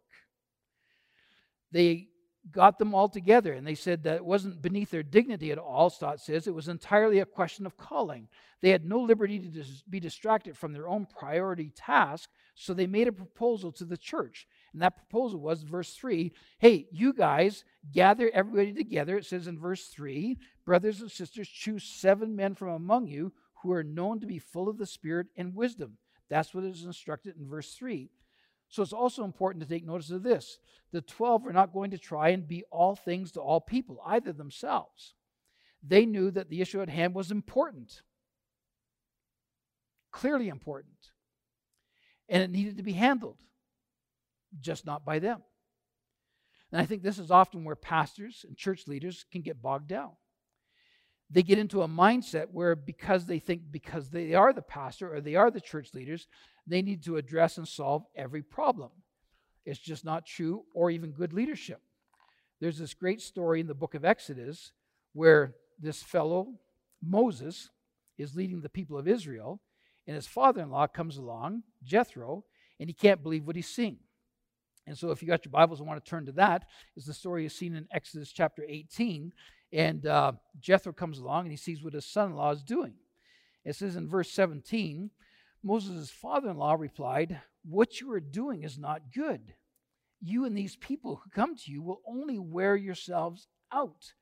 They 1.70 2.08
got 2.50 2.78
them 2.78 2.94
all 2.94 3.08
together 3.08 3.52
and 3.52 3.66
they 3.66 3.74
said 3.74 4.02
that 4.02 4.16
it 4.16 4.24
wasn't 4.24 4.60
beneath 4.60 4.90
their 4.90 5.02
dignity 5.02 5.52
at 5.52 5.58
all, 5.58 5.90
Stott 5.90 6.20
says. 6.20 6.46
It 6.46 6.54
was 6.54 6.68
entirely 6.68 7.20
a 7.20 7.24
question 7.24 7.66
of 7.66 7.76
calling. 7.76 8.28
They 8.60 8.70
had 8.70 8.84
no 8.84 9.00
liberty 9.00 9.38
to 9.38 9.64
be 9.88 10.00
distracted 10.00 10.56
from 10.56 10.72
their 10.72 10.88
own 10.88 11.06
priority 11.06 11.70
task, 11.74 12.30
so 12.54 12.74
they 12.74 12.86
made 12.86 13.08
a 13.08 13.12
proposal 13.12 13.70
to 13.72 13.84
the 13.84 13.96
church. 13.96 14.46
And 14.72 14.82
that 14.82 14.96
proposal 14.96 15.40
was 15.40 15.62
verse 15.62 15.94
3 15.94 16.32
hey, 16.58 16.86
you 16.90 17.12
guys 17.12 17.64
gather 17.92 18.30
everybody 18.32 18.72
together. 18.72 19.16
It 19.16 19.26
says 19.26 19.46
in 19.46 19.58
verse 19.58 19.86
3 19.88 20.36
brothers 20.64 21.00
and 21.00 21.10
sisters, 21.10 21.48
choose 21.48 21.84
seven 21.84 22.34
men 22.34 22.54
from 22.54 22.68
among 22.68 23.06
you 23.06 23.32
who 23.62 23.72
are 23.72 23.84
known 23.84 24.20
to 24.20 24.26
be 24.26 24.38
full 24.38 24.68
of 24.68 24.78
the 24.78 24.86
Spirit 24.86 25.28
and 25.36 25.54
wisdom. 25.54 25.98
That's 26.28 26.54
what 26.54 26.64
is 26.64 26.84
instructed 26.84 27.36
in 27.38 27.48
verse 27.48 27.74
3. 27.74 28.10
So 28.72 28.82
it's 28.82 28.94
also 28.94 29.24
important 29.24 29.62
to 29.62 29.68
take 29.68 29.84
notice 29.84 30.10
of 30.10 30.22
this. 30.22 30.58
The 30.92 31.02
12 31.02 31.44
were 31.44 31.52
not 31.52 31.74
going 31.74 31.90
to 31.90 31.98
try 31.98 32.30
and 32.30 32.48
be 32.48 32.64
all 32.70 32.96
things 32.96 33.30
to 33.32 33.40
all 33.40 33.60
people, 33.60 34.00
either 34.06 34.32
themselves. 34.32 35.12
They 35.86 36.06
knew 36.06 36.30
that 36.30 36.48
the 36.48 36.62
issue 36.62 36.80
at 36.80 36.88
hand 36.88 37.14
was 37.14 37.30
important, 37.30 38.00
clearly 40.10 40.48
important, 40.48 41.10
and 42.30 42.42
it 42.42 42.50
needed 42.50 42.78
to 42.78 42.82
be 42.82 42.94
handled 42.94 43.36
just 44.58 44.86
not 44.86 45.04
by 45.04 45.18
them. 45.18 45.42
And 46.70 46.80
I 46.80 46.86
think 46.86 47.02
this 47.02 47.18
is 47.18 47.30
often 47.30 47.64
where 47.64 47.76
pastors 47.76 48.42
and 48.48 48.56
church 48.56 48.88
leaders 48.88 49.26
can 49.30 49.42
get 49.42 49.60
bogged 49.60 49.88
down. 49.88 50.12
They 51.28 51.42
get 51.42 51.58
into 51.58 51.82
a 51.82 51.88
mindset 51.88 52.46
where 52.50 52.74
because 52.74 53.26
they 53.26 53.38
think 53.38 53.64
because 53.70 54.08
they 54.08 54.32
are 54.32 54.54
the 54.54 54.62
pastor 54.62 55.14
or 55.14 55.20
they 55.20 55.34
are 55.34 55.50
the 55.50 55.60
church 55.60 55.92
leaders, 55.92 56.26
they 56.66 56.82
need 56.82 57.02
to 57.04 57.16
address 57.16 57.58
and 57.58 57.66
solve 57.66 58.04
every 58.16 58.42
problem. 58.42 58.90
It's 59.64 59.80
just 59.80 60.04
not 60.04 60.26
true 60.26 60.64
or 60.74 60.90
even 60.90 61.12
good 61.12 61.32
leadership. 61.32 61.80
There's 62.60 62.78
this 62.78 62.94
great 62.94 63.20
story 63.20 63.60
in 63.60 63.66
the 63.66 63.74
book 63.74 63.94
of 63.94 64.04
Exodus 64.04 64.72
where 65.12 65.54
this 65.80 66.02
fellow, 66.02 66.54
Moses, 67.02 67.70
is 68.18 68.36
leading 68.36 68.60
the 68.60 68.68
people 68.68 68.98
of 68.98 69.08
Israel, 69.08 69.60
and 70.06 70.14
his 70.14 70.26
father 70.26 70.62
in 70.62 70.70
law 70.70 70.86
comes 70.86 71.16
along, 71.16 71.62
Jethro, 71.82 72.44
and 72.78 72.88
he 72.88 72.94
can't 72.94 73.22
believe 73.22 73.46
what 73.46 73.56
he's 73.56 73.68
seeing. 73.68 73.98
And 74.86 74.98
so, 74.98 75.10
if 75.10 75.22
you 75.22 75.28
got 75.28 75.44
your 75.44 75.52
Bibles 75.52 75.78
and 75.78 75.88
want 75.88 76.04
to 76.04 76.10
turn 76.10 76.26
to 76.26 76.32
that, 76.32 76.64
is 76.96 77.04
the 77.04 77.14
story 77.14 77.46
is 77.46 77.54
seen 77.54 77.76
in 77.76 77.86
Exodus 77.92 78.32
chapter 78.32 78.64
18. 78.68 79.32
And 79.72 80.06
uh, 80.06 80.32
Jethro 80.60 80.92
comes 80.92 81.18
along 81.18 81.44
and 81.44 81.50
he 81.52 81.56
sees 81.56 81.82
what 81.82 81.94
his 81.94 82.04
son 82.04 82.30
in 82.30 82.36
law 82.36 82.50
is 82.50 82.62
doing. 82.62 82.94
It 83.64 83.76
says 83.76 83.96
in 83.96 84.08
verse 84.08 84.30
17 84.32 85.10
Moses' 85.62 86.10
father 86.10 86.50
in 86.50 86.56
law 86.56 86.74
replied, 86.74 87.40
What 87.64 88.00
you 88.00 88.12
are 88.12 88.20
doing 88.20 88.62
is 88.62 88.78
not 88.78 89.12
good. 89.14 89.54
You 90.20 90.44
and 90.44 90.56
these 90.56 90.76
people 90.76 91.16
who 91.16 91.30
come 91.30 91.56
to 91.56 91.70
you 91.70 91.82
will 91.82 92.00
only 92.06 92.38
wear 92.38 92.76
yourselves 92.76 93.48
out. 93.72 94.12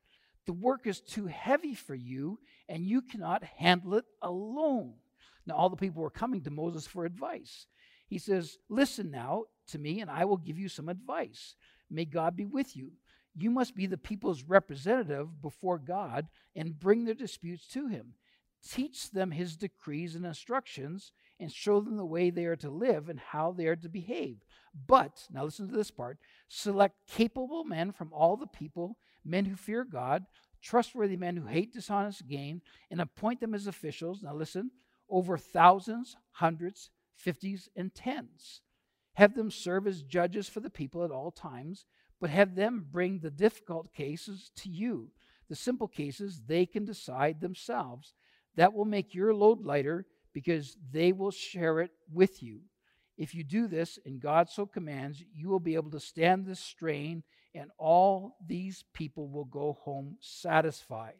The 0.46 0.52
work 0.52 0.86
is 0.86 1.00
too 1.00 1.26
heavy 1.26 1.74
for 1.74 1.94
you, 1.94 2.38
and 2.68 2.86
you 2.86 3.02
cannot 3.02 3.44
handle 3.44 3.94
it 3.94 4.04
alone. 4.22 4.94
Now, 5.46 5.54
all 5.54 5.70
the 5.70 5.76
people 5.76 6.02
were 6.02 6.10
coming 6.10 6.42
to 6.42 6.50
Moses 6.50 6.86
for 6.86 7.04
advice. 7.04 7.66
He 8.08 8.18
says, 8.18 8.58
Listen 8.68 9.10
now, 9.10 9.44
to 9.68 9.78
me, 9.78 10.00
and 10.00 10.10
I 10.10 10.24
will 10.24 10.36
give 10.36 10.58
you 10.58 10.68
some 10.68 10.88
advice. 10.88 11.54
May 11.90 12.04
God 12.04 12.36
be 12.36 12.46
with 12.46 12.76
you. 12.76 12.92
You 13.34 13.50
must 13.50 13.76
be 13.76 13.86
the 13.86 13.96
people's 13.96 14.42
representative 14.42 15.40
before 15.40 15.78
God 15.78 16.28
and 16.54 16.78
bring 16.78 17.04
their 17.04 17.14
disputes 17.14 17.66
to 17.68 17.86
him. 17.86 18.14
Teach 18.68 19.10
them 19.10 19.30
his 19.30 19.56
decrees 19.56 20.14
and 20.14 20.26
instructions, 20.26 21.12
and 21.40 21.50
show 21.50 21.80
them 21.80 21.96
the 21.96 22.04
way 22.04 22.30
they 22.30 22.44
are 22.44 22.56
to 22.56 22.70
live 22.70 23.08
and 23.08 23.18
how 23.18 23.52
they 23.52 23.66
are 23.66 23.76
to 23.76 23.88
behave. 23.88 24.44
But, 24.86 25.26
now 25.32 25.44
listen 25.44 25.68
to 25.68 25.74
this 25.74 25.90
part 25.90 26.18
select 26.48 26.94
capable 27.08 27.64
men 27.64 27.92
from 27.92 28.12
all 28.12 28.36
the 28.36 28.46
people, 28.46 28.98
men 29.24 29.46
who 29.46 29.56
fear 29.56 29.84
God, 29.84 30.26
trustworthy 30.62 31.16
men 31.16 31.36
who 31.36 31.46
hate 31.46 31.72
dishonest 31.72 32.28
gain, 32.28 32.60
and 32.90 33.00
appoint 33.00 33.40
them 33.40 33.54
as 33.54 33.66
officials. 33.66 34.22
Now 34.22 34.34
listen, 34.34 34.70
over 35.08 35.38
thousands, 35.38 36.16
hundreds, 36.32 36.90
fifties, 37.16 37.68
and 37.74 37.94
tens. 37.94 38.60
Have 39.14 39.34
them 39.34 39.50
serve 39.50 39.86
as 39.86 40.02
judges 40.02 40.48
for 40.48 40.60
the 40.60 40.70
people 40.70 41.04
at 41.04 41.10
all 41.10 41.30
times, 41.30 41.86
but 42.20 42.30
have 42.30 42.54
them 42.54 42.86
bring 42.90 43.18
the 43.18 43.30
difficult 43.30 43.92
cases 43.92 44.50
to 44.56 44.68
you. 44.68 45.10
The 45.48 45.56
simple 45.56 45.88
cases 45.88 46.42
they 46.46 46.64
can 46.64 46.84
decide 46.84 47.40
themselves. 47.40 48.14
That 48.56 48.72
will 48.72 48.84
make 48.84 49.14
your 49.14 49.34
load 49.34 49.64
lighter 49.64 50.06
because 50.32 50.76
they 50.90 51.12
will 51.12 51.30
share 51.30 51.80
it 51.80 51.90
with 52.12 52.42
you. 52.42 52.60
If 53.16 53.34
you 53.34 53.44
do 53.44 53.66
this, 53.66 53.98
and 54.06 54.20
God 54.20 54.48
so 54.48 54.64
commands, 54.64 55.22
you 55.34 55.48
will 55.48 55.60
be 55.60 55.74
able 55.74 55.90
to 55.90 56.00
stand 56.00 56.46
the 56.46 56.56
strain, 56.56 57.22
and 57.54 57.70
all 57.78 58.36
these 58.46 58.84
people 58.94 59.28
will 59.28 59.44
go 59.44 59.76
home 59.82 60.16
satisfied. 60.20 61.16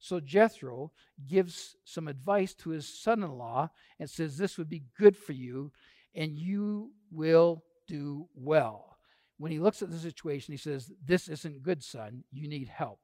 So 0.00 0.20
Jethro 0.20 0.92
gives 1.26 1.76
some 1.84 2.06
advice 2.06 2.54
to 2.56 2.70
his 2.70 2.86
son 2.86 3.22
in 3.22 3.32
law 3.32 3.70
and 3.98 4.08
says, 4.08 4.36
This 4.36 4.58
would 4.58 4.68
be 4.68 4.84
good 4.98 5.16
for 5.16 5.32
you, 5.32 5.72
and 6.14 6.38
you 6.38 6.92
will 7.10 7.64
do 7.86 8.28
well. 8.34 8.98
When 9.38 9.52
he 9.52 9.58
looks 9.58 9.82
at 9.82 9.90
the 9.90 9.98
situation, 9.98 10.52
he 10.52 10.58
says, 10.58 10.92
This 11.04 11.28
isn't 11.28 11.62
good, 11.62 11.82
son. 11.82 12.24
You 12.30 12.48
need 12.48 12.68
help. 12.68 13.00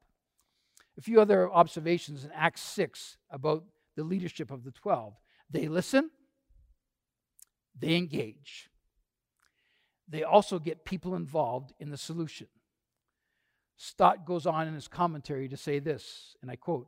A 0.97 1.01
few 1.01 1.19
other 1.19 1.51
observations 1.51 2.23
in 2.23 2.31
Acts 2.31 2.61
6 2.61 3.17
about 3.29 3.63
the 3.95 4.03
leadership 4.03 4.51
of 4.51 4.63
the 4.63 4.71
12. 4.71 5.13
They 5.49 5.67
listen, 5.67 6.09
they 7.77 7.95
engage. 7.95 8.69
They 10.07 10.23
also 10.23 10.59
get 10.59 10.85
people 10.85 11.15
involved 11.15 11.73
in 11.79 11.89
the 11.89 11.97
solution. 11.97 12.47
Stott 13.77 14.25
goes 14.25 14.45
on 14.45 14.67
in 14.67 14.73
his 14.73 14.87
commentary 14.87 15.49
to 15.49 15.57
say 15.57 15.79
this, 15.79 16.35
and 16.41 16.49
I 16.49 16.55
quote 16.55 16.87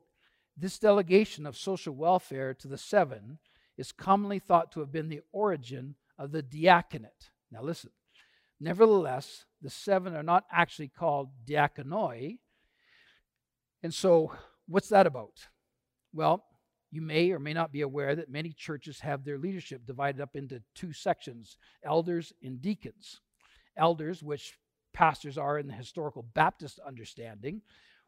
This 0.56 0.80
delegation 0.80 1.46
of 1.46 1.58
social 1.58 1.94
welfare 1.94 2.54
to 2.56 2.68
the 2.68 2.78
seven 2.78 3.40
is 3.78 3.92
commonly 3.92 4.40
thought 4.40 4.72
to 4.72 4.80
have 4.80 4.92
been 4.92 5.10
the 5.10 5.22
origin 5.32 5.96
of 6.18 6.32
the 6.32 6.42
diaconate. 6.42 7.32
Now 7.52 7.62
listen. 7.62 7.92
Nevertheless, 8.60 9.46
the 9.62 9.70
seven 9.70 10.16
are 10.16 10.24
not 10.24 10.46
actually 10.52 10.88
called 10.88 11.30
diaconoi. 11.48 12.40
And 13.84 13.94
so, 13.94 14.34
what's 14.68 14.90
that 14.90 15.06
about? 15.06 15.48
Well, 16.14 16.44
you 16.91 17.01
may 17.01 17.32
or 17.32 17.39
may 17.39 17.53
not 17.53 17.72
be 17.72 17.82
aware 17.82 18.15
that 18.15 18.29
many 18.29 18.51
churches 18.51 19.00
have 19.01 19.24
their 19.24 19.38
leadership 19.38 19.86
divided 19.86 20.22
up 20.22 20.36
into 20.36 20.62
two 20.74 20.94
sections 20.94 21.58
elders 21.84 22.34
and 22.41 22.62
deacons. 22.62 23.22
Elders, 23.75 24.24
which 24.24 24.58
pastors 24.94 25.38
are 25.38 25.60
in 25.60 25.67
the 25.67 25.74
historical 25.74 26.24
Baptist 26.34 26.79
understanding, 26.86 27.62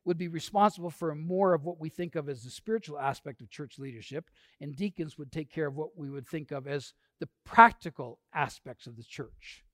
would 0.05 0.17
be 0.17 0.27
responsible 0.27 0.89
for 0.89 1.13
more 1.13 1.53
of 1.53 1.65
what 1.65 1.79
we 1.79 1.89
think 1.89 2.15
of 2.15 2.29
as 2.29 2.43
the 2.43 2.50
spiritual 2.50 2.98
aspect 2.98 3.41
of 3.41 3.50
church 3.50 3.77
leadership, 3.77 4.29
and 4.62 4.75
deacons 4.75 5.17
would 5.17 5.31
take 5.31 5.51
care 5.51 5.67
of 5.67 5.75
what 5.75 5.98
we 5.98 6.09
would 6.09 6.27
think 6.27 6.51
of 6.51 6.67
as 6.67 6.93
the 7.19 7.29
practical 7.45 8.19
aspects 8.33 8.88
of 8.88 8.95
the 8.95 9.03
church. 9.03 9.65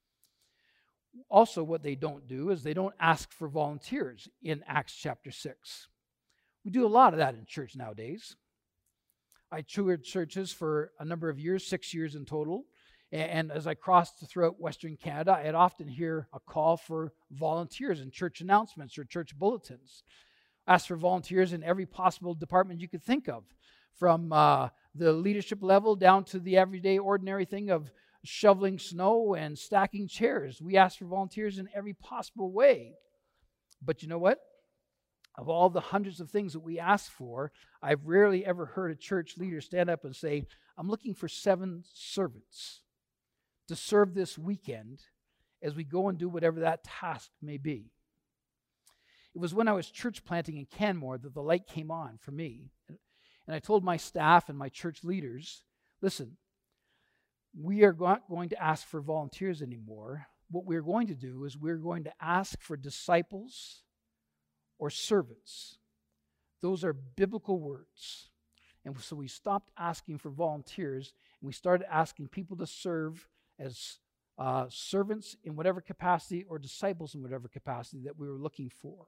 Also, 1.30 1.64
what 1.64 1.84
they 1.84 1.96
don't 1.96 2.28
do 2.28 2.50
is 2.50 2.64
they 2.64 2.74
don't 2.74 2.96
ask 3.00 3.32
for 3.32 3.48
volunteers 3.48 4.28
in 4.42 4.64
Acts 4.68 4.94
chapter 4.94 5.32
6. 5.32 5.88
We 6.66 6.72
do 6.72 6.86
a 6.86 6.90
lot 6.90 7.14
of 7.14 7.20
that 7.20 7.36
in 7.36 7.46
church 7.46 7.76
nowadays. 7.76 8.36
I 9.52 9.62
toured 9.62 10.04
churches 10.04 10.52
for 10.52 10.92
a 11.00 11.06
number 11.06 11.30
of 11.30 11.40
years, 11.40 11.66
six 11.66 11.94
years 11.94 12.16
in 12.16 12.26
total. 12.26 12.66
And 13.12 13.52
as 13.52 13.68
I 13.68 13.76
crossed 13.76 14.28
throughout 14.28 14.60
Western 14.60 14.98
Canada, 14.98 15.34
I'd 15.34 15.56
often 15.56 15.88
hear 15.88 16.28
a 16.34 16.40
call 16.40 16.76
for 16.76 17.14
volunteers 17.32 18.02
in 18.02 18.12
church 18.12 18.42
announcements 18.42 18.98
or 18.98 19.06
church 19.06 19.38
bulletins. 19.38 20.04
Ask 20.68 20.88
for 20.88 20.98
volunteers 20.98 21.54
in 21.54 21.64
every 21.64 21.86
possible 21.86 22.34
department 22.34 22.82
you 22.82 22.90
could 22.90 23.04
think 23.04 23.30
of, 23.30 23.44
from 23.94 24.34
uh, 24.34 24.70
the 24.96 25.14
leadership 25.14 25.60
level 25.62 25.96
down 25.96 26.24
to 26.26 26.40
the 26.40 26.58
everyday, 26.58 26.98
ordinary 26.98 27.46
thing 27.46 27.70
of 27.70 27.92
shoveling 28.24 28.80
snow 28.80 29.36
and 29.36 29.58
stacking 29.58 30.08
chairs. 30.08 30.62
We 30.62 30.76
ask 30.76 30.98
for 30.98 31.06
volunteers 31.06 31.60
in 31.60 31.70
every 31.76 31.94
possible 31.94 32.52
way. 32.52 32.94
But 33.82 34.02
you 34.02 34.10
know 34.10 34.18
what? 34.18 34.40
Of 35.38 35.50
all 35.50 35.70
the 35.70 35.82
hundreds 35.82 36.20
of 36.20 36.30
things 36.30 36.54
that 36.54 36.62
we 36.62 36.80
ask 36.80 37.12
for, 37.12 37.52
I've 37.82 38.06
rarely 38.06 38.46
ever 38.46 38.66
heard 38.66 38.92
a 38.92 38.96
church 38.96 39.38
leader 39.38 39.62
stand 39.62 39.90
up 39.90 40.06
and 40.06 40.16
say, 40.16 40.48
I'm 40.78 40.90
looking 40.90 41.14
for 41.14 41.28
seven 41.28 41.84
servants 41.94 42.82
to 43.68 43.76
serve 43.76 44.14
this 44.14 44.38
weekend 44.38 45.02
as 45.62 45.76
we 45.76 45.84
go 45.84 46.10
and 46.10 46.18
do 46.18 46.30
whatever 46.30 46.62
that 46.62 46.84
task 46.84 47.32
may 47.42 47.58
be. 47.58 47.92
It 49.34 49.40
was 49.40 49.54
when 49.54 49.68
I 49.68 49.74
was 49.74 49.90
church 49.90 50.24
planting 50.24 50.58
in 50.58 50.66
Canmore 50.66 51.18
that 51.18 51.34
the 51.34 51.42
light 51.42 51.68
came 51.68 51.92
on 51.92 52.18
for 52.22 52.32
me. 52.32 52.72
And 52.88 53.56
I 53.56 53.60
told 53.60 53.84
my 53.84 53.98
staff 53.98 54.48
and 54.48 54.58
my 54.58 54.70
church 54.70 55.04
leaders 55.04 55.64
listen, 56.02 56.38
we 57.60 57.84
are 57.84 57.96
not 57.98 58.30
going 58.30 58.50
to 58.50 58.62
ask 58.62 58.88
for 58.88 59.02
volunteers 59.02 59.62
anymore. 59.62 60.28
What 60.52 60.66
we're 60.66 60.82
going 60.82 61.08
to 61.08 61.16
do 61.16 61.46
is 61.46 61.58
we're 61.58 61.78
going 61.78 62.04
to 62.04 62.14
ask 62.22 62.62
for 62.62 62.78
disciples 62.78 63.82
or 64.78 64.90
servants. 64.90 65.78
Those 66.62 66.84
are 66.84 66.94
biblical 66.94 67.60
words. 67.60 68.30
And 68.84 69.00
so 69.00 69.16
we 69.16 69.28
stopped 69.28 69.72
asking 69.78 70.20
for 70.20 70.30
volunteers 70.30 71.14
and 71.42 71.48
we 71.48 71.54
started 71.54 71.88
asking 71.92 72.28
people 72.28 72.58
to 72.58 72.68
serve 72.68 73.28
as 73.60 73.98
uh, 74.38 74.66
servants 74.70 75.36
in 75.44 75.56
whatever 75.56 75.82
capacity 75.82 76.46
or 76.48 76.60
disciples 76.60 77.16
in 77.16 77.22
whatever 77.22 77.48
capacity 77.48 78.04
that 78.04 78.18
we 78.20 78.28
were 78.28 78.38
looking 78.38 78.70
for. 78.70 79.08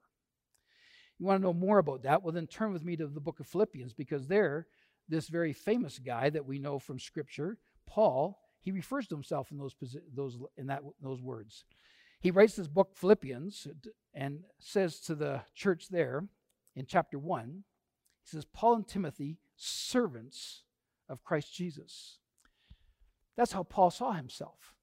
You 1.20 1.26
want 1.26 1.42
to 1.42 1.46
know 1.46 1.54
more 1.54 1.80
about 1.80 2.04
that? 2.04 2.24
Well, 2.24 2.34
then 2.34 2.48
turn 2.48 2.74
with 2.74 2.84
me 2.84 2.96
to 2.96 3.08
the 3.08 3.20
book 3.20 3.40
of 3.40 3.48
Philippians 3.48 3.94
because 3.94 4.28
there, 4.28 4.68
this 5.10 5.28
very 5.28 5.54
famous 5.54 6.00
guy 6.00 6.30
that 6.30 6.46
we 6.46 6.60
know 6.60 6.80
from 6.80 7.00
Scripture, 7.00 7.58
Paul, 7.88 8.40
he 8.60 8.72
refers 8.72 9.08
to 9.08 9.16
himself 9.16 9.52
in 9.52 9.58
those, 9.58 9.76
those, 10.14 10.38
in 10.58 10.68
that, 10.68 10.82
those 11.02 11.22
words. 11.22 11.66
He 12.20 12.32
writes 12.32 12.56
this 12.56 12.68
book, 12.68 12.96
Philippians, 12.96 13.68
and 14.14 14.40
says 14.60 15.00
to 15.02 15.16
the 15.16 15.42
church 15.54 15.90
there 15.90 16.28
in 16.76 16.86
chapter 16.88 17.20
1, 17.20 17.64
he 18.24 18.30
says, 18.30 18.46
Paul 18.46 18.76
and 18.76 18.88
Timothy, 18.88 19.38
servants 19.56 20.64
of 21.08 21.24
Christ 21.24 21.54
Jesus. 21.54 22.18
That's 23.36 23.52
how 23.52 23.64
Paul 23.64 23.92
saw 23.92 24.14
himself. 24.14 24.74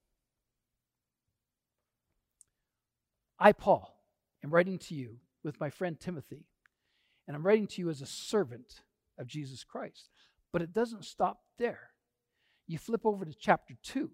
I, 3.38 3.53
Paul, 3.53 4.01
am 4.42 4.51
writing 4.51 4.79
to 4.79 4.94
you 4.94 5.16
with 5.42 5.61
my 5.61 5.70
friend 5.70 5.99
Timothy, 5.99 6.47
and 7.27 7.37
I'm 7.37 7.47
writing 7.47 7.66
to 7.66 7.83
you 7.83 7.90
as 7.90 8.01
a 8.01 8.07
servant 8.07 8.81
of 9.18 9.27
Jesus 9.27 9.64
Christ. 9.64 10.09
But 10.53 10.62
it 10.62 10.73
doesn't 10.73 11.05
stop 11.05 11.40
there. 11.59 11.90
You 12.66 12.79
flip 12.79 13.05
over 13.05 13.25
to 13.25 13.35
chapter 13.35 13.75
2, 13.83 14.09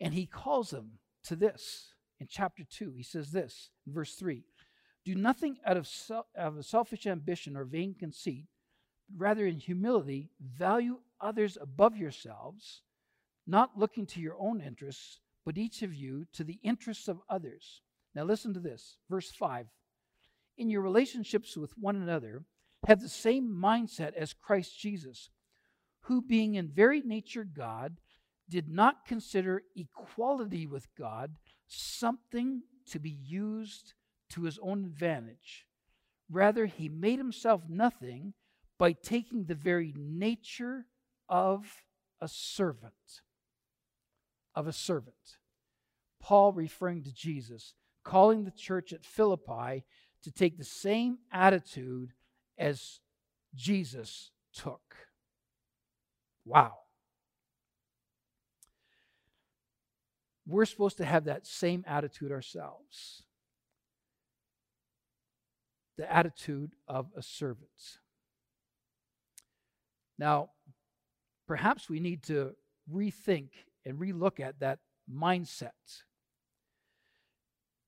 and 0.00 0.14
he 0.14 0.26
calls 0.26 0.70
them 0.70 0.92
to 1.24 1.36
this 1.36 1.94
in 2.18 2.26
chapter 2.28 2.64
2. 2.64 2.92
He 2.96 3.02
says 3.02 3.30
this 3.30 3.70
verse 3.86 4.14
3 4.14 4.42
Do 5.04 5.14
nothing 5.14 5.58
out 5.64 5.76
of, 5.76 5.86
sel- 5.86 6.26
out 6.36 6.56
of 6.56 6.66
selfish 6.66 7.06
ambition 7.06 7.56
or 7.56 7.64
vain 7.64 7.94
conceit, 7.98 8.46
but 9.08 9.24
rather 9.24 9.46
in 9.46 9.58
humility 9.58 10.30
value 10.40 10.98
others 11.20 11.58
above 11.60 11.96
yourselves, 11.96 12.82
not 13.46 13.78
looking 13.78 14.06
to 14.06 14.20
your 14.20 14.36
own 14.38 14.60
interests, 14.60 15.20
but 15.44 15.58
each 15.58 15.82
of 15.82 15.94
you 15.94 16.26
to 16.32 16.44
the 16.44 16.60
interests 16.62 17.08
of 17.08 17.20
others. 17.28 17.82
Now 18.14 18.24
listen 18.24 18.54
to 18.54 18.60
this, 18.60 18.98
verse 19.08 19.30
5. 19.30 19.66
In 20.58 20.70
your 20.70 20.82
relationships 20.82 21.56
with 21.56 21.76
one 21.78 21.96
another, 21.96 22.44
have 22.86 23.00
the 23.00 23.08
same 23.08 23.48
mindset 23.48 24.14
as 24.14 24.32
Christ 24.32 24.78
Jesus, 24.78 25.30
who, 26.02 26.22
being 26.22 26.54
in 26.54 26.68
very 26.68 27.02
nature 27.02 27.44
God, 27.44 27.98
did 28.50 28.68
not 28.68 29.06
consider 29.06 29.62
equality 29.76 30.66
with 30.66 30.88
God 30.98 31.36
something 31.66 32.62
to 32.90 32.98
be 32.98 33.10
used 33.10 33.94
to 34.30 34.42
his 34.42 34.58
own 34.60 34.84
advantage. 34.84 35.66
Rather, 36.28 36.66
he 36.66 36.88
made 36.88 37.18
himself 37.18 37.62
nothing 37.68 38.34
by 38.78 38.92
taking 38.92 39.44
the 39.44 39.54
very 39.54 39.94
nature 39.96 40.86
of 41.28 41.82
a 42.20 42.28
servant. 42.28 43.22
Of 44.54 44.66
a 44.66 44.72
servant. 44.72 45.14
Paul 46.20 46.52
referring 46.52 47.04
to 47.04 47.14
Jesus, 47.14 47.74
calling 48.04 48.44
the 48.44 48.50
church 48.50 48.92
at 48.92 49.04
Philippi 49.04 49.84
to 50.22 50.30
take 50.30 50.58
the 50.58 50.64
same 50.64 51.18
attitude 51.32 52.12
as 52.58 53.00
Jesus 53.54 54.30
took. 54.52 54.96
Wow. 56.44 56.79
We're 60.50 60.64
supposed 60.64 60.96
to 60.98 61.04
have 61.04 61.24
that 61.24 61.46
same 61.46 61.84
attitude 61.86 62.32
ourselves 62.32 63.22
the 66.00 66.10
attitude 66.10 66.72
of 66.88 67.08
a 67.14 67.20
servant. 67.20 67.98
Now, 70.18 70.48
perhaps 71.46 71.90
we 71.90 72.00
need 72.00 72.22
to 72.24 72.52
rethink 72.90 73.50
and 73.84 73.98
relook 73.98 74.40
at 74.40 74.60
that 74.60 74.78
mindset. 75.12 75.72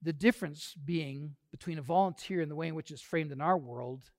The 0.03 0.13
difference 0.13 0.75
being 0.85 1.37
between 1.51 1.79
a 1.79 1.83
volunteer 1.83 2.43
and 2.43 2.51
the 2.51 2.55
way 2.55 2.69
in 2.69 2.75
which 2.75 2.91
it's 2.91 3.01
framed 3.01 3.33
in 3.33 3.41
our 3.41 3.57
world 3.57 4.11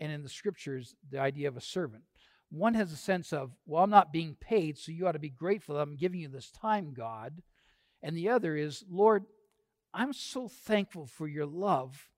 and 0.00 0.10
in 0.10 0.24
the 0.24 0.28
scriptures, 0.28 0.96
the 1.08 1.20
idea 1.20 1.46
of 1.46 1.56
a 1.56 1.60
servant. 1.60 2.02
One 2.50 2.74
has 2.74 2.92
a 2.92 2.96
sense 2.96 3.32
of, 3.32 3.52
well, 3.66 3.84
I'm 3.84 3.90
not 3.90 4.12
being 4.12 4.34
paid, 4.40 4.78
so 4.78 4.90
you 4.90 5.06
ought 5.06 5.12
to 5.12 5.18
be 5.18 5.28
grateful 5.28 5.74
that 5.74 5.82
I'm 5.82 5.96
giving 5.96 6.20
you 6.20 6.28
this 6.28 6.50
time, 6.50 6.94
God. 6.94 7.42
And 8.02 8.16
the 8.16 8.30
other 8.30 8.56
is, 8.56 8.84
Lord, 8.90 9.24
I'm 9.92 10.12
so 10.12 10.48
thankful 10.48 11.06
for 11.06 11.28
your 11.28 11.46
love 11.46 12.08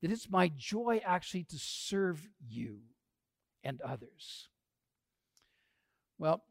that 0.00 0.10
it's 0.10 0.30
my 0.30 0.50
joy 0.56 1.00
actually 1.04 1.44
to 1.44 1.58
serve 1.58 2.26
you 2.48 2.78
and 3.62 3.80
others. 3.82 4.48
Well, 6.18 6.42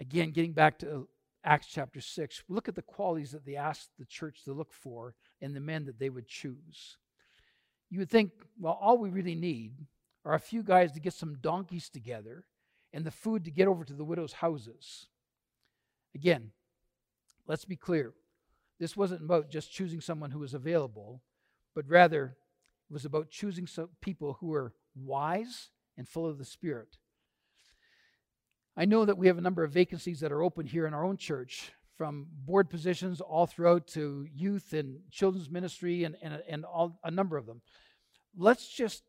again, 0.00 0.30
getting 0.30 0.52
back 0.52 0.78
to 0.78 1.08
Acts 1.44 1.66
chapter 1.66 2.00
6, 2.00 2.44
look 2.48 2.68
at 2.68 2.74
the 2.74 2.82
qualities 2.82 3.32
that 3.32 3.44
they 3.44 3.56
asked 3.56 3.90
the 3.98 4.06
church 4.06 4.44
to 4.44 4.52
look 4.52 4.72
for 4.72 5.14
in 5.40 5.52
the 5.52 5.60
men 5.60 5.84
that 5.84 5.98
they 5.98 6.08
would 6.08 6.28
choose. 6.28 6.96
You 7.90 7.98
would 7.98 8.10
think, 8.10 8.30
well, 8.58 8.78
all 8.80 8.96
we 8.96 9.10
really 9.10 9.34
need 9.34 9.74
are 10.24 10.34
a 10.34 10.40
few 10.40 10.62
guys 10.62 10.92
to 10.92 11.00
get 11.00 11.12
some 11.12 11.36
donkeys 11.42 11.90
together 11.90 12.44
and 12.94 13.04
the 13.04 13.10
food 13.10 13.44
to 13.44 13.50
get 13.50 13.68
over 13.68 13.84
to 13.84 13.92
the 13.92 14.04
widows' 14.04 14.34
houses. 14.34 15.08
Again, 16.14 16.52
let's 17.46 17.64
be 17.64 17.76
clear. 17.76 18.14
This 18.78 18.96
wasn't 18.96 19.22
about 19.22 19.50
just 19.50 19.72
choosing 19.72 20.00
someone 20.00 20.30
who 20.30 20.38
was 20.38 20.54
available, 20.54 21.20
but 21.74 21.84
rather 21.88 22.36
it 22.88 22.92
was 22.92 23.04
about 23.04 23.30
choosing 23.30 23.66
some 23.66 23.88
people 24.00 24.38
who 24.40 24.46
were 24.46 24.74
wise 24.94 25.70
and 25.96 26.08
full 26.08 26.26
of 26.26 26.38
the 26.38 26.44
Spirit. 26.44 26.96
I 28.76 28.84
know 28.84 29.04
that 29.04 29.18
we 29.18 29.26
have 29.26 29.38
a 29.38 29.42
number 29.42 29.64
of 29.64 29.72
vacancies 29.72 30.20
that 30.20 30.32
are 30.32 30.42
open 30.42 30.66
here 30.66 30.86
in 30.86 30.94
our 30.94 31.04
own 31.04 31.16
church, 31.16 31.72
from 31.96 32.26
board 32.44 32.68
positions 32.70 33.20
all 33.20 33.46
throughout 33.46 33.86
to 33.86 34.26
youth 34.34 34.72
and 34.72 34.98
children's 35.10 35.50
ministry 35.50 36.04
and, 36.04 36.16
and, 36.22 36.42
and 36.48 36.64
all, 36.64 36.98
a 37.04 37.10
number 37.10 37.36
of 37.36 37.46
them. 37.46 37.60
Let's 38.36 38.68
just 38.68 39.04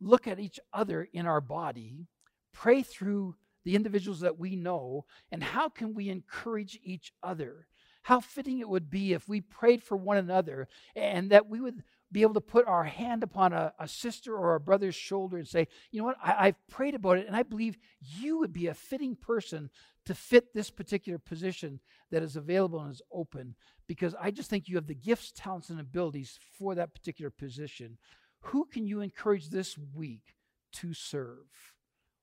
look 0.00 0.26
at 0.26 0.40
each 0.40 0.58
other 0.72 1.08
in 1.12 1.26
our 1.26 1.40
body, 1.40 2.08
pray 2.52 2.82
through 2.82 3.36
the 3.64 3.76
individuals 3.76 4.20
that 4.20 4.38
we 4.38 4.56
know, 4.56 5.04
and 5.30 5.42
how 5.42 5.68
can 5.68 5.94
we 5.94 6.08
encourage 6.08 6.78
each 6.82 7.12
other? 7.22 7.66
How 8.02 8.20
fitting 8.20 8.58
it 8.58 8.68
would 8.68 8.90
be 8.90 9.12
if 9.12 9.28
we 9.28 9.40
prayed 9.40 9.82
for 9.82 9.96
one 9.96 10.16
another 10.16 10.66
and 10.96 11.30
that 11.30 11.48
we 11.48 11.60
would 11.60 11.84
be 12.10 12.22
able 12.22 12.34
to 12.34 12.40
put 12.40 12.66
our 12.66 12.84
hand 12.84 13.22
upon 13.22 13.52
a, 13.52 13.72
a 13.78 13.88
sister 13.88 14.36
or 14.36 14.54
a 14.54 14.60
brother's 14.60 14.94
shoulder 14.94 15.38
and 15.38 15.48
say, 15.48 15.68
you 15.90 16.00
know 16.00 16.06
what, 16.06 16.16
I, 16.22 16.48
I've 16.48 16.68
prayed 16.68 16.94
about 16.94 17.18
it 17.18 17.26
and 17.26 17.36
I 17.36 17.42
believe 17.42 17.78
you 18.00 18.38
would 18.38 18.52
be 18.52 18.66
a 18.66 18.74
fitting 18.74 19.16
person 19.16 19.70
to 20.04 20.14
fit 20.14 20.52
this 20.52 20.68
particular 20.68 21.18
position 21.18 21.80
that 22.10 22.22
is 22.22 22.36
available 22.36 22.80
and 22.80 22.92
is 22.92 23.02
open 23.12 23.54
because 23.86 24.14
I 24.20 24.30
just 24.30 24.50
think 24.50 24.68
you 24.68 24.76
have 24.76 24.88
the 24.88 24.94
gifts, 24.94 25.32
talents, 25.34 25.70
and 25.70 25.80
abilities 25.80 26.38
for 26.58 26.74
that 26.74 26.94
particular 26.94 27.30
position. 27.30 27.98
Who 28.46 28.66
can 28.66 28.86
you 28.86 29.00
encourage 29.00 29.48
this 29.48 29.78
week 29.94 30.34
to 30.74 30.92
serve? 30.92 31.46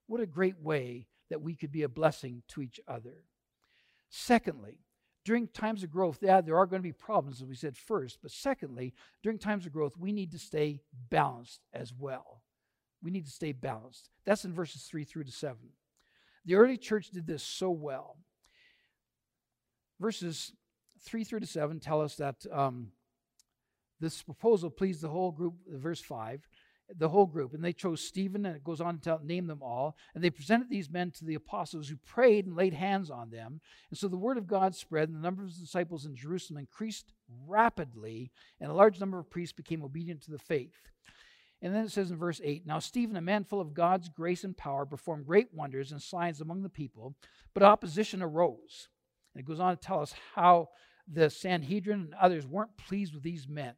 What 0.09 0.21
a 0.21 0.25
great 0.25 0.59
way 0.59 1.05
that 1.29 1.43
we 1.43 1.53
could 1.53 1.71
be 1.71 1.83
a 1.83 1.87
blessing 1.87 2.41
to 2.47 2.63
each 2.63 2.79
other. 2.87 3.25
Secondly, 4.09 4.79
during 5.23 5.47
times 5.47 5.83
of 5.83 5.91
growth, 5.91 6.17
yeah, 6.23 6.41
there 6.41 6.57
are 6.57 6.65
going 6.65 6.81
to 6.81 6.87
be 6.87 6.91
problems, 6.91 7.43
as 7.43 7.47
we 7.47 7.55
said 7.55 7.77
first. 7.77 8.17
But 8.19 8.31
secondly, 8.31 8.95
during 9.21 9.37
times 9.37 9.67
of 9.67 9.71
growth, 9.71 9.95
we 9.95 10.11
need 10.11 10.31
to 10.31 10.39
stay 10.39 10.81
balanced 11.11 11.61
as 11.73 11.93
well. 11.93 12.41
We 13.03 13.11
need 13.11 13.25
to 13.25 13.31
stay 13.31 13.51
balanced. 13.51 14.09
That's 14.25 14.45
in 14.45 14.51
verses 14.51 14.81
3 14.81 15.03
through 15.03 15.25
to 15.25 15.31
7. 15.31 15.57
The 16.43 16.55
early 16.55 16.77
church 16.77 17.11
did 17.11 17.27
this 17.27 17.43
so 17.43 17.69
well. 17.69 18.17
Verses 19.99 20.53
3 21.03 21.23
through 21.23 21.41
to 21.41 21.45
7 21.45 21.79
tell 21.79 22.01
us 22.01 22.15
that 22.15 22.47
um, 22.51 22.93
this 23.99 24.23
proposal 24.23 24.71
pleased 24.71 25.01
the 25.01 25.09
whole 25.09 25.31
group, 25.31 25.53
verse 25.67 26.01
5 26.01 26.47
the 26.97 27.09
whole 27.09 27.25
group. 27.25 27.53
And 27.53 27.63
they 27.63 27.73
chose 27.73 28.01
Stephen, 28.01 28.45
and 28.45 28.55
it 28.55 28.63
goes 28.63 28.81
on 28.81 28.99
to 28.99 29.19
name 29.23 29.47
them 29.47 29.61
all. 29.61 29.95
And 30.13 30.23
they 30.23 30.29
presented 30.29 30.69
these 30.69 30.89
men 30.89 31.11
to 31.11 31.25
the 31.25 31.35
apostles 31.35 31.89
who 31.89 31.97
prayed 31.97 32.45
and 32.45 32.55
laid 32.55 32.73
hands 32.73 33.09
on 33.09 33.29
them. 33.29 33.61
And 33.89 33.97
so 33.97 34.07
the 34.07 34.17
word 34.17 34.37
of 34.37 34.47
God 34.47 34.75
spread, 34.75 35.09
and 35.09 35.17
the 35.17 35.21
number 35.21 35.43
of 35.43 35.57
disciples 35.57 36.05
in 36.05 36.15
Jerusalem 36.15 36.59
increased 36.59 37.13
rapidly, 37.47 38.31
and 38.59 38.71
a 38.71 38.75
large 38.75 38.99
number 38.99 39.19
of 39.19 39.29
priests 39.29 39.53
became 39.53 39.83
obedient 39.83 40.21
to 40.23 40.31
the 40.31 40.39
faith. 40.39 40.89
And 41.61 41.75
then 41.75 41.83
it 41.85 41.91
says 41.91 42.09
in 42.09 42.17
verse 42.17 42.39
8 42.43 42.65
Now 42.65 42.79
Stephen, 42.79 43.17
a 43.17 43.21
man 43.21 43.43
full 43.43 43.61
of 43.61 43.73
God's 43.73 44.09
grace 44.09 44.43
and 44.43 44.55
power, 44.55 44.85
performed 44.85 45.25
great 45.25 45.53
wonders 45.53 45.91
and 45.91 46.01
signs 46.01 46.41
among 46.41 46.63
the 46.63 46.69
people, 46.69 47.15
but 47.53 47.63
opposition 47.63 48.21
arose. 48.21 48.87
And 49.33 49.41
it 49.41 49.47
goes 49.47 49.59
on 49.59 49.75
to 49.75 49.81
tell 49.81 50.01
us 50.01 50.13
how 50.35 50.69
the 51.11 51.29
Sanhedrin 51.29 51.99
and 51.99 52.13
others 52.13 52.47
weren't 52.47 52.77
pleased 52.77 53.13
with 53.13 53.23
these 53.23 53.47
men 53.47 53.73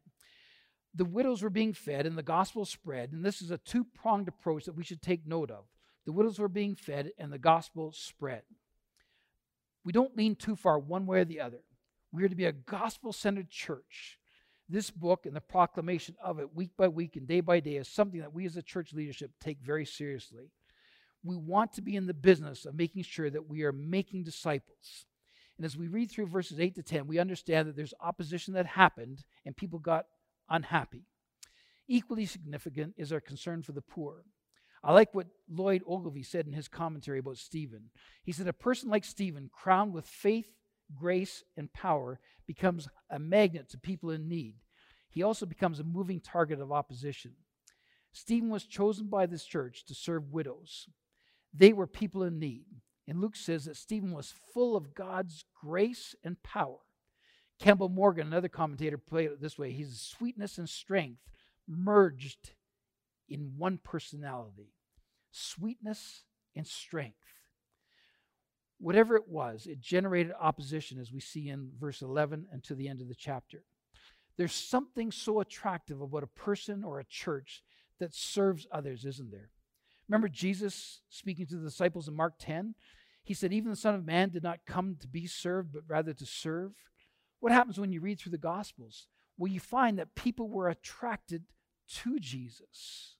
the 0.94 1.04
widows 1.04 1.42
were 1.42 1.50
being 1.50 1.72
fed 1.72 2.06
and 2.06 2.16
the 2.16 2.22
gospel 2.22 2.64
spread. 2.64 3.12
And 3.12 3.24
this 3.24 3.40
is 3.40 3.50
a 3.50 3.58
two 3.58 3.84
pronged 3.84 4.28
approach 4.28 4.64
that 4.64 4.76
we 4.76 4.84
should 4.84 5.02
take 5.02 5.26
note 5.26 5.50
of. 5.50 5.64
The 6.04 6.12
widows 6.12 6.38
were 6.38 6.48
being 6.48 6.74
fed 6.74 7.12
and 7.18 7.32
the 7.32 7.38
gospel 7.38 7.92
spread. 7.92 8.42
We 9.84 9.92
don't 9.92 10.16
lean 10.16 10.36
too 10.36 10.56
far 10.56 10.78
one 10.78 11.06
way 11.06 11.20
or 11.20 11.24
the 11.24 11.40
other. 11.40 11.60
We 12.12 12.24
are 12.24 12.28
to 12.28 12.34
be 12.34 12.44
a 12.44 12.52
gospel 12.52 13.12
centered 13.12 13.48
church. 13.48 14.18
This 14.68 14.90
book 14.90 15.26
and 15.26 15.34
the 15.34 15.40
proclamation 15.40 16.14
of 16.22 16.38
it, 16.38 16.54
week 16.54 16.70
by 16.76 16.88
week 16.88 17.16
and 17.16 17.26
day 17.26 17.40
by 17.40 17.60
day, 17.60 17.76
is 17.76 17.88
something 17.88 18.20
that 18.20 18.32
we 18.32 18.46
as 18.46 18.56
a 18.56 18.62
church 18.62 18.92
leadership 18.92 19.32
take 19.40 19.58
very 19.60 19.84
seriously. 19.84 20.50
We 21.24 21.36
want 21.36 21.72
to 21.74 21.82
be 21.82 21.96
in 21.96 22.06
the 22.06 22.14
business 22.14 22.64
of 22.64 22.74
making 22.74 23.04
sure 23.04 23.30
that 23.30 23.48
we 23.48 23.62
are 23.64 23.72
making 23.72 24.24
disciples. 24.24 25.06
And 25.56 25.64
as 25.64 25.76
we 25.76 25.88
read 25.88 26.10
through 26.10 26.26
verses 26.26 26.58
8 26.58 26.74
to 26.76 26.82
10, 26.82 27.06
we 27.06 27.18
understand 27.18 27.68
that 27.68 27.76
there's 27.76 27.94
opposition 28.00 28.54
that 28.54 28.66
happened 28.66 29.24
and 29.44 29.56
people 29.56 29.78
got 29.78 30.06
unhappy. 30.48 31.06
Equally 31.88 32.26
significant 32.26 32.94
is 32.96 33.12
our 33.12 33.20
concern 33.20 33.62
for 33.62 33.72
the 33.72 33.82
poor. 33.82 34.24
I 34.84 34.92
like 34.92 35.14
what 35.14 35.28
Lloyd 35.48 35.82
Ogilvie 35.86 36.24
said 36.24 36.46
in 36.46 36.52
his 36.52 36.68
commentary 36.68 37.20
about 37.20 37.36
Stephen. 37.36 37.90
He 38.24 38.32
said, 38.32 38.48
A 38.48 38.52
person 38.52 38.90
like 38.90 39.04
Stephen, 39.04 39.50
crowned 39.52 39.92
with 39.92 40.06
faith, 40.06 40.48
grace, 40.94 41.44
and 41.56 41.72
power, 41.72 42.18
becomes 42.46 42.88
a 43.08 43.18
magnet 43.18 43.68
to 43.70 43.78
people 43.78 44.10
in 44.10 44.28
need. 44.28 44.56
He 45.08 45.22
also 45.22 45.46
becomes 45.46 45.78
a 45.78 45.84
moving 45.84 46.20
target 46.20 46.60
of 46.60 46.72
opposition. 46.72 47.32
Stephen 48.12 48.50
was 48.50 48.64
chosen 48.64 49.08
by 49.08 49.26
this 49.26 49.44
church 49.44 49.84
to 49.86 49.94
serve 49.94 50.32
widows. 50.32 50.88
They 51.54 51.72
were 51.72 51.86
people 51.86 52.22
in 52.24 52.38
need. 52.38 52.64
And 53.06 53.20
Luke 53.20 53.36
says 53.36 53.66
that 53.66 53.76
Stephen 53.76 54.12
was 54.12 54.34
full 54.54 54.76
of 54.76 54.94
God's 54.94 55.44
grace 55.60 56.14
and 56.24 56.42
power. 56.42 56.78
Campbell 57.58 57.88
Morgan, 57.88 58.26
another 58.26 58.48
commentator, 58.48 58.98
played 58.98 59.30
it 59.30 59.40
this 59.40 59.58
way 59.58 59.72
He's 59.72 60.00
sweetness 60.00 60.58
and 60.58 60.68
strength 60.68 61.20
merged 61.68 62.52
in 63.28 63.52
one 63.56 63.78
personality. 63.78 64.72
Sweetness 65.30 66.24
and 66.54 66.66
strength. 66.66 67.16
Whatever 68.78 69.16
it 69.16 69.28
was, 69.28 69.66
it 69.66 69.80
generated 69.80 70.32
opposition, 70.40 70.98
as 70.98 71.12
we 71.12 71.20
see 71.20 71.48
in 71.48 71.70
verse 71.78 72.02
11 72.02 72.46
and 72.52 72.64
to 72.64 72.74
the 72.74 72.88
end 72.88 73.00
of 73.00 73.08
the 73.08 73.14
chapter. 73.14 73.62
There's 74.36 74.52
something 74.52 75.12
so 75.12 75.40
attractive 75.40 76.00
about 76.00 76.24
a 76.24 76.26
person 76.26 76.82
or 76.82 76.98
a 76.98 77.04
church 77.04 77.62
that 78.00 78.14
serves 78.14 78.66
others, 78.72 79.04
isn't 79.04 79.30
there? 79.30 79.50
Remember 80.08 80.28
Jesus 80.28 81.00
speaking 81.08 81.46
to 81.46 81.56
the 81.56 81.68
disciples 81.68 82.08
in 82.08 82.16
Mark 82.16 82.34
10? 82.38 82.74
He 83.22 83.34
said, 83.34 83.52
Even 83.52 83.70
the 83.70 83.76
Son 83.76 83.94
of 83.94 84.04
Man 84.04 84.30
did 84.30 84.42
not 84.42 84.66
come 84.66 84.96
to 85.00 85.06
be 85.06 85.26
served, 85.26 85.72
but 85.72 85.84
rather 85.86 86.12
to 86.12 86.26
serve 86.26 86.72
what 87.42 87.50
happens 87.50 87.80
when 87.80 87.90
you 87.90 88.00
read 88.00 88.20
through 88.20 88.30
the 88.30 88.38
Gospels? 88.38 89.08
Well, 89.36 89.50
you 89.50 89.58
find 89.58 89.98
that 89.98 90.14
people 90.14 90.48
were 90.48 90.68
attracted 90.68 91.42
to 91.94 92.20
Jesus. 92.20 93.16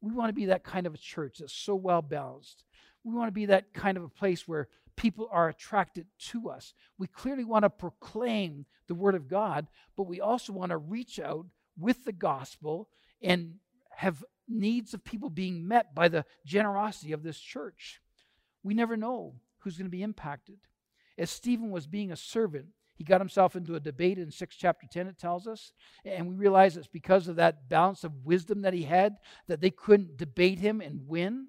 We 0.00 0.12
want 0.12 0.28
to 0.28 0.32
be 0.32 0.44
that 0.44 0.62
kind 0.62 0.86
of 0.86 0.94
a 0.94 0.98
church 0.98 1.38
that's 1.40 1.52
so 1.52 1.74
well 1.74 2.02
balanced. 2.02 2.62
We 3.02 3.12
want 3.12 3.26
to 3.26 3.32
be 3.32 3.46
that 3.46 3.74
kind 3.74 3.96
of 3.96 4.04
a 4.04 4.08
place 4.08 4.46
where 4.46 4.68
people 4.94 5.28
are 5.32 5.48
attracted 5.48 6.06
to 6.28 6.50
us. 6.50 6.72
We 6.98 7.08
clearly 7.08 7.42
want 7.42 7.64
to 7.64 7.70
proclaim 7.70 8.66
the 8.86 8.94
Word 8.94 9.16
of 9.16 9.26
God, 9.26 9.66
but 9.96 10.04
we 10.04 10.20
also 10.20 10.52
want 10.52 10.70
to 10.70 10.76
reach 10.76 11.18
out 11.18 11.46
with 11.76 12.04
the 12.04 12.12
gospel 12.12 12.90
and 13.20 13.54
have 13.96 14.22
needs 14.48 14.94
of 14.94 15.02
people 15.02 15.30
being 15.30 15.66
met 15.66 15.96
by 15.96 16.06
the 16.06 16.24
generosity 16.46 17.10
of 17.10 17.24
this 17.24 17.40
church. 17.40 18.00
We 18.62 18.72
never 18.72 18.96
know 18.96 19.34
who's 19.58 19.76
going 19.76 19.90
to 19.90 19.96
be 19.96 20.04
impacted. 20.04 20.58
As 21.18 21.28
Stephen 21.28 21.72
was 21.72 21.88
being 21.88 22.12
a 22.12 22.16
servant, 22.16 22.66
he 22.94 23.04
got 23.04 23.20
himself 23.20 23.56
into 23.56 23.74
a 23.74 23.80
debate 23.80 24.18
in 24.18 24.30
6 24.30 24.56
chapter 24.56 24.86
10, 24.90 25.06
it 25.08 25.18
tells 25.18 25.46
us. 25.46 25.72
And 26.04 26.28
we 26.28 26.34
realize 26.34 26.76
it's 26.76 26.86
because 26.86 27.26
of 27.26 27.36
that 27.36 27.68
balance 27.68 28.04
of 28.04 28.24
wisdom 28.24 28.62
that 28.62 28.74
he 28.74 28.82
had 28.82 29.16
that 29.48 29.60
they 29.60 29.70
couldn't 29.70 30.18
debate 30.18 30.58
him 30.58 30.80
and 30.80 31.08
win. 31.08 31.48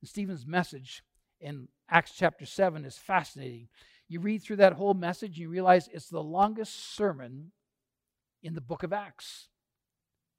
And 0.00 0.08
Stephen's 0.08 0.46
message 0.46 1.02
in 1.40 1.68
Acts 1.88 2.12
chapter 2.16 2.46
7 2.46 2.84
is 2.84 2.96
fascinating. 2.96 3.68
You 4.08 4.20
read 4.20 4.42
through 4.42 4.56
that 4.56 4.74
whole 4.74 4.94
message 4.94 5.30
and 5.30 5.38
you 5.38 5.48
realize 5.48 5.88
it's 5.92 6.08
the 6.08 6.22
longest 6.22 6.94
sermon 6.94 7.52
in 8.42 8.54
the 8.54 8.60
book 8.60 8.82
of 8.82 8.92
Acts. 8.92 9.48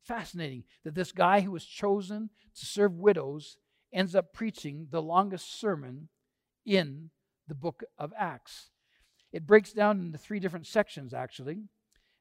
Fascinating 0.03 0.63
that 0.83 0.95
this 0.95 1.11
guy 1.11 1.41
who 1.41 1.51
was 1.51 1.65
chosen 1.65 2.29
to 2.59 2.65
serve 2.65 2.93
widows 2.93 3.57
ends 3.93 4.15
up 4.15 4.33
preaching 4.33 4.87
the 4.91 5.01
longest 5.01 5.59
sermon 5.59 6.09
in 6.65 7.09
the 7.47 7.55
book 7.55 7.83
of 7.97 8.11
Acts. 8.17 8.69
It 9.35 9.45
breaks 9.45 9.73
down 9.73 9.99
into 9.99 10.17
three 10.17 10.39
different 10.39 10.65
sections, 10.65 11.13
actually. 11.13 11.59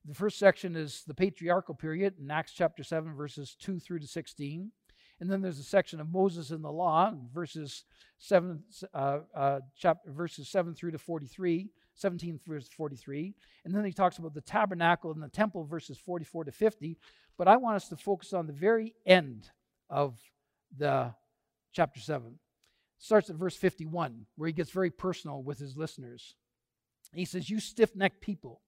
The 0.04 0.16
first 0.16 0.36
section 0.36 0.74
is 0.74 1.04
the 1.06 1.14
patriarchal 1.14 1.76
period 1.76 2.14
in 2.18 2.28
Acts 2.28 2.50
chapter 2.50 2.82
7, 2.82 3.14
verses 3.14 3.54
2 3.60 3.78
through 3.78 4.00
to 4.00 4.06
16. 4.08 4.72
And 5.20 5.30
then 5.30 5.40
there's 5.40 5.60
a 5.60 5.62
section 5.62 6.00
of 6.00 6.10
Moses 6.10 6.50
and 6.50 6.64
the 6.64 6.72
law, 6.72 7.14
verses 7.32 7.84
7, 8.18 8.64
uh, 8.92 9.18
uh, 9.32 9.60
chapter, 9.78 10.10
verses 10.10 10.48
7 10.48 10.74
through 10.74 10.90
to 10.90 10.98
43, 10.98 11.70
17 11.94 12.40
through 12.44 12.62
43. 12.62 13.32
And 13.64 13.72
then 13.72 13.84
he 13.84 13.92
talks 13.92 14.18
about 14.18 14.34
the 14.34 14.40
tabernacle 14.40 15.12
and 15.12 15.22
the 15.22 15.28
temple, 15.28 15.62
verses 15.62 15.96
44 15.96 16.46
to 16.46 16.52
50. 16.52 16.98
But 17.38 17.46
I 17.46 17.58
want 17.58 17.76
us 17.76 17.88
to 17.90 17.96
focus 17.96 18.32
on 18.32 18.48
the 18.48 18.52
very 18.52 18.96
end 19.06 19.50
of 19.88 20.18
the 20.76 21.14
chapter 21.72 22.00
7. 22.00 22.26
It 22.26 22.34
starts 22.98 23.30
at 23.30 23.36
verse 23.36 23.54
51, 23.54 24.26
where 24.34 24.48
he 24.48 24.52
gets 24.52 24.72
very 24.72 24.90
personal 24.90 25.44
with 25.44 25.60
his 25.60 25.76
listeners. 25.76 26.34
He 27.14 27.24
says, 27.24 27.50
You 27.50 27.60
stiff 27.60 27.94
necked 27.94 28.20
people, 28.20 28.60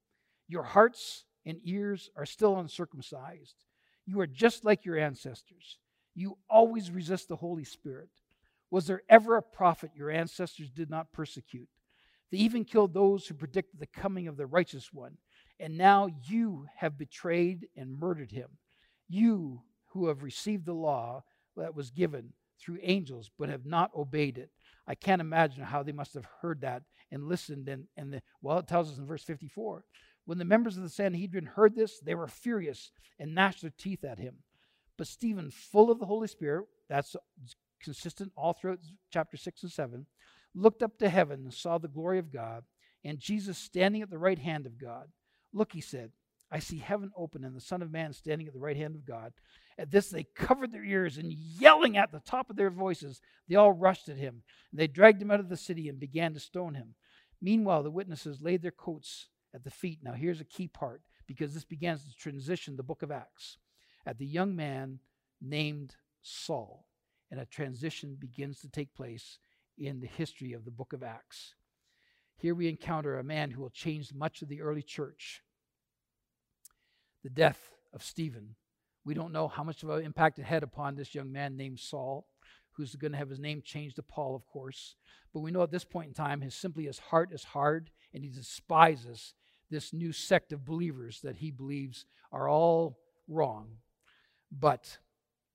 your 0.49 0.63
hearts 0.63 1.25
and 1.45 1.59
ears 1.65 2.11
are 2.17 2.27
still 2.27 2.59
uncircumcised. 2.59 3.55
You 4.07 4.21
are 4.21 4.27
just 4.27 4.65
like 4.65 4.85
your 4.85 4.99
ancestors. 4.99 5.79
You 6.15 6.39
always 6.49 6.91
resist 6.91 7.29
the 7.29 7.37
Holy 7.37 7.65
Spirit. 7.65 8.09
Was 8.71 8.87
there 8.87 9.03
ever 9.09 9.37
a 9.37 9.43
prophet 9.43 9.91
your 9.95 10.11
ancestors 10.11 10.71
did 10.71 10.91
not 10.91 11.13
persecute? 11.13 11.69
They 12.31 12.39
even 12.39 12.65
killed 12.65 12.95
those 12.95 13.27
who 13.27 13.35
predicted 13.35 13.79
the 13.79 13.87
coming 13.87 14.27
of 14.27 14.37
the 14.37 14.47
righteous 14.47 14.93
one. 14.93 15.19
And 15.61 15.79
now 15.79 16.09
you 16.29 16.67
have 16.77 16.99
betrayed 16.99 17.69
and 17.77 17.99
murdered 17.99 18.33
him. 18.33 18.49
You 19.09 19.63
who 19.91 20.09
have 20.09 20.23
received 20.23 20.67
the 20.67 20.75
law 20.75 21.25
that 21.57 21.75
was 21.75 21.91
given 21.91 22.33
through 22.61 22.79
angels 22.83 23.31
but 23.39 23.49
have 23.49 23.65
not 23.65 23.91
obeyed 23.95 24.39
it. 24.39 24.51
I 24.87 24.95
can't 24.95 25.21
imagine 25.21 25.65
how 25.65 25.83
they 25.83 25.93
must 25.93 26.15
have 26.15 26.27
heard 26.43 26.61
that 26.61 26.83
and 27.11 27.29
listened. 27.29 27.69
And, 27.69 27.85
and 27.97 28.13
the, 28.13 28.23
well, 28.43 28.59
it 28.59 28.69
tells 28.69 28.91
us 28.91 28.99
in 28.99 29.07
verse 29.07 29.23
54 29.23 29.85
when 30.27 30.39
the 30.39 30.45
members 30.45 30.77
of 30.77 30.83
the 30.83 30.89
Sanhedrin 30.89 31.47
heard 31.47 31.77
this, 31.77 32.01
they 32.01 32.15
were 32.15 32.27
furious 32.27 32.91
and 33.19 33.35
gnashed 33.35 33.63
their 33.63 33.73
teeth 33.79 34.05
at 34.05 34.19
him. 34.19 34.35
But 34.99 35.07
Stephen, 35.07 35.51
full 35.51 35.91
of 35.91 36.01
the 36.01 36.07
Holy 36.07 36.27
Spirit, 36.27 36.67
that's 36.89 37.15
consistent 37.83 38.33
all 38.37 38.53
throughout 38.53 38.81
chapter 39.13 39.37
6 39.37 39.63
and 39.63 39.73
7, 39.73 40.07
looked 40.55 40.83
up 40.83 40.99
to 40.99 41.09
heaven 41.09 41.45
and 41.45 41.55
saw 41.55 41.79
the 41.79 41.87
glory 41.87 42.19
of 42.19 42.33
God 42.33 42.65
and 43.05 43.21
Jesus 43.21 43.57
standing 43.57 44.03
at 44.03 44.11
the 44.11 44.19
right 44.19 44.39
hand 44.39 44.67
of 44.67 44.79
God. 44.79 45.09
Look, 45.53 45.73
he 45.73 45.81
said, 45.81 46.11
I 46.51 46.59
see 46.59 46.79
heaven 46.79 47.13
open 47.17 47.45
and 47.45 47.57
the 47.57 47.61
Son 47.61 47.83
of 47.83 47.93
Man 47.93 48.13
standing 48.13 48.49
at 48.49 48.53
the 48.53 48.61
right 48.61 48.77
hand 48.77 48.97
of 48.97 49.07
God. 49.07 49.33
At 49.79 49.91
this, 49.91 50.09
they 50.09 50.25
covered 50.25 50.73
their 50.73 50.85
ears 50.85 51.19
and 51.19 51.33
yelling 51.33 51.97
at 51.97 52.11
the 52.11 52.21
top 52.21 52.49
of 52.49 52.57
their 52.57 52.71
voices, 52.71 53.21
they 53.49 53.57
all 53.57 53.73
rushed 53.73 54.09
at 54.09 54.17
him. 54.17 54.43
They 54.73 54.87
dragged 54.87 55.21
him 55.21 55.31
out 55.31 55.41
of 55.41 55.49
the 55.49 55.57
city 55.57 55.89
and 55.89 56.01
began 56.01 56.33
to 56.35 56.41
stone 56.41 56.75
him. 56.75 56.95
Meanwhile, 57.43 57.83
the 57.83 57.91
witnesses 57.91 58.41
laid 58.41 58.63
their 58.63 58.71
coats 58.71 59.29
at 59.55 59.65
the 59.65 59.71
feet. 59.71 59.99
Now, 60.03 60.15
here's 60.15 60.41
a 60.41 60.45
key 60.45 60.69
part 60.69 61.03
because 61.27 61.53
this 61.53 61.65
begins 61.65 62.05
to 62.05 62.15
transition 62.15 62.77
the 62.77 62.83
book 62.83 63.03
of 63.03 63.11
Acts 63.11 63.59
at 64.07 64.19
the 64.19 64.27
young 64.27 64.57
man 64.57 65.01
named 65.41 65.97
Saul. 66.23 66.87
And 67.31 67.41
a 67.41 67.45
transition 67.45 68.17
begins 68.19 68.61
to 68.61 68.71
take 68.71 68.95
place 68.95 69.39
in 69.77 70.01
the 70.01 70.07
history 70.07 70.53
of 70.53 70.65
the 70.65 70.71
book 70.71 70.93
of 70.93 71.03
Acts. 71.03 71.55
Here 72.39 72.55
we 72.55 72.69
encounter 72.69 73.19
a 73.19 73.25
man 73.25 73.51
who 73.51 73.63
will 73.63 73.71
change 73.71 74.15
much 74.15 74.43
of 74.43 74.49
the 74.49 74.63
early 74.63 74.83
church. 74.83 75.43
The 77.23 77.31
death 77.31 77.73
of 77.93 78.03
Stephen. 78.03 78.55
We 79.07 79.15
don't 79.15 79.33
know 79.33 79.47
how 79.47 79.63
much 79.63 79.85
of 79.85 79.91
an 79.91 80.05
impact 80.05 80.41
it 80.41 80.45
had 80.45 80.65
upon 80.65 80.97
this 80.97 81.15
young 81.15 81.31
man 81.31 81.57
named 81.57 81.79
Saul, 81.79 82.27
who's 82.73 82.97
going 82.97 83.13
to 83.13 83.19
have 83.19 83.31
his 83.31 83.39
name 83.39 83.63
changed 83.65 83.97
to 83.97 84.03
Paul, 84.03 84.35
of 84.35 84.45
course. 84.49 84.97
But 85.33 85.41
we 85.41 85.53
know 85.53 85.63
at 85.63 85.71
this 85.71 85.85
point 85.85 86.09
in 86.09 86.15
time, 86.15 86.41
his 86.41 86.57
simply 86.57 86.87
his 86.87 86.99
heart 86.99 87.33
is 87.33 87.45
hard, 87.45 87.91
and 88.13 88.25
he 88.25 88.31
despises 88.31 89.35
this 89.71 89.93
new 89.93 90.13
sect 90.13 90.53
of 90.53 90.65
believers 90.65 91.21
that 91.23 91.37
he 91.37 91.53
believes 91.53 92.05
are 92.33 92.49
all 92.49 92.99
wrong. 93.29 93.77
But 94.51 94.99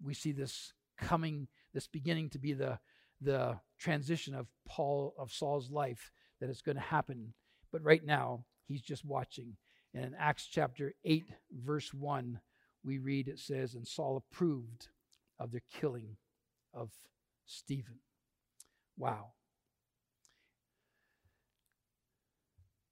we 0.02 0.14
see 0.14 0.32
this 0.32 0.72
coming, 0.98 1.50
this 1.74 1.88
beginning 1.88 2.30
to 2.30 2.40
be 2.40 2.54
the, 2.54 2.80
the 3.20 3.60
transition 3.78 4.34
of 4.34 4.48
Paul, 4.66 5.14
of 5.20 5.34
Saul's 5.34 5.70
life, 5.70 6.14
that 6.40 6.50
is 6.50 6.62
going 6.62 6.78
to 6.78 6.82
happen. 6.82 7.34
But 7.70 7.84
right 7.84 8.04
now, 8.04 8.46
he's 8.66 8.82
just 8.82 9.04
watching. 9.04 9.58
And 9.94 10.06
in 10.06 10.16
Acts 10.18 10.48
chapter 10.50 10.94
8, 11.04 11.26
verse 11.52 11.94
1, 11.94 12.40
we 12.84 12.98
read 12.98 13.28
it 13.28 13.40
says, 13.40 13.76
And 13.76 13.88
Saul 13.88 14.18
approved 14.18 14.90
of 15.40 15.52
the 15.52 15.62
killing 15.74 16.18
of 16.74 16.92
Stephen. 17.46 18.00
Wow. 18.98 19.34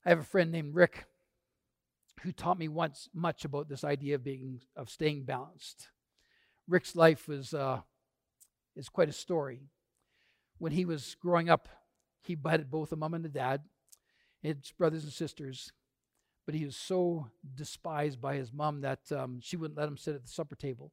I 0.05 0.09
have 0.09 0.19
a 0.19 0.23
friend 0.23 0.51
named 0.51 0.75
Rick 0.75 1.05
who 2.21 2.31
taught 2.31 2.59
me 2.59 2.67
once 2.67 3.09
much 3.13 3.45
about 3.45 3.69
this 3.69 3.83
idea 3.83 4.15
of 4.15 4.23
being 4.23 4.61
of 4.75 4.89
staying 4.89 5.23
balanced. 5.23 5.89
Rick's 6.67 6.95
life 6.95 7.27
was 7.27 7.53
uh, 7.53 7.81
is 8.75 8.89
quite 8.89 9.09
a 9.09 9.13
story. 9.13 9.61
When 10.57 10.71
he 10.71 10.85
was 10.85 11.15
growing 11.21 11.49
up, 11.49 11.69
he 12.21 12.37
had 12.45 12.69
both 12.69 12.91
a 12.91 12.95
mom 12.95 13.13
and 13.13 13.25
a 13.25 13.29
dad, 13.29 13.61
his 14.41 14.71
brothers 14.77 15.03
and 15.03 15.13
sisters, 15.13 15.71
but 16.49 16.55
he 16.55 16.65
was 16.65 16.75
so 16.75 17.27
despised 17.53 18.19
by 18.19 18.33
his 18.33 18.51
mom 18.51 18.81
that 18.81 19.01
um, 19.15 19.37
she 19.39 19.55
wouldn't 19.55 19.77
let 19.77 19.87
him 19.87 19.97
sit 19.97 20.15
at 20.15 20.23
the 20.23 20.31
supper 20.31 20.55
table. 20.55 20.91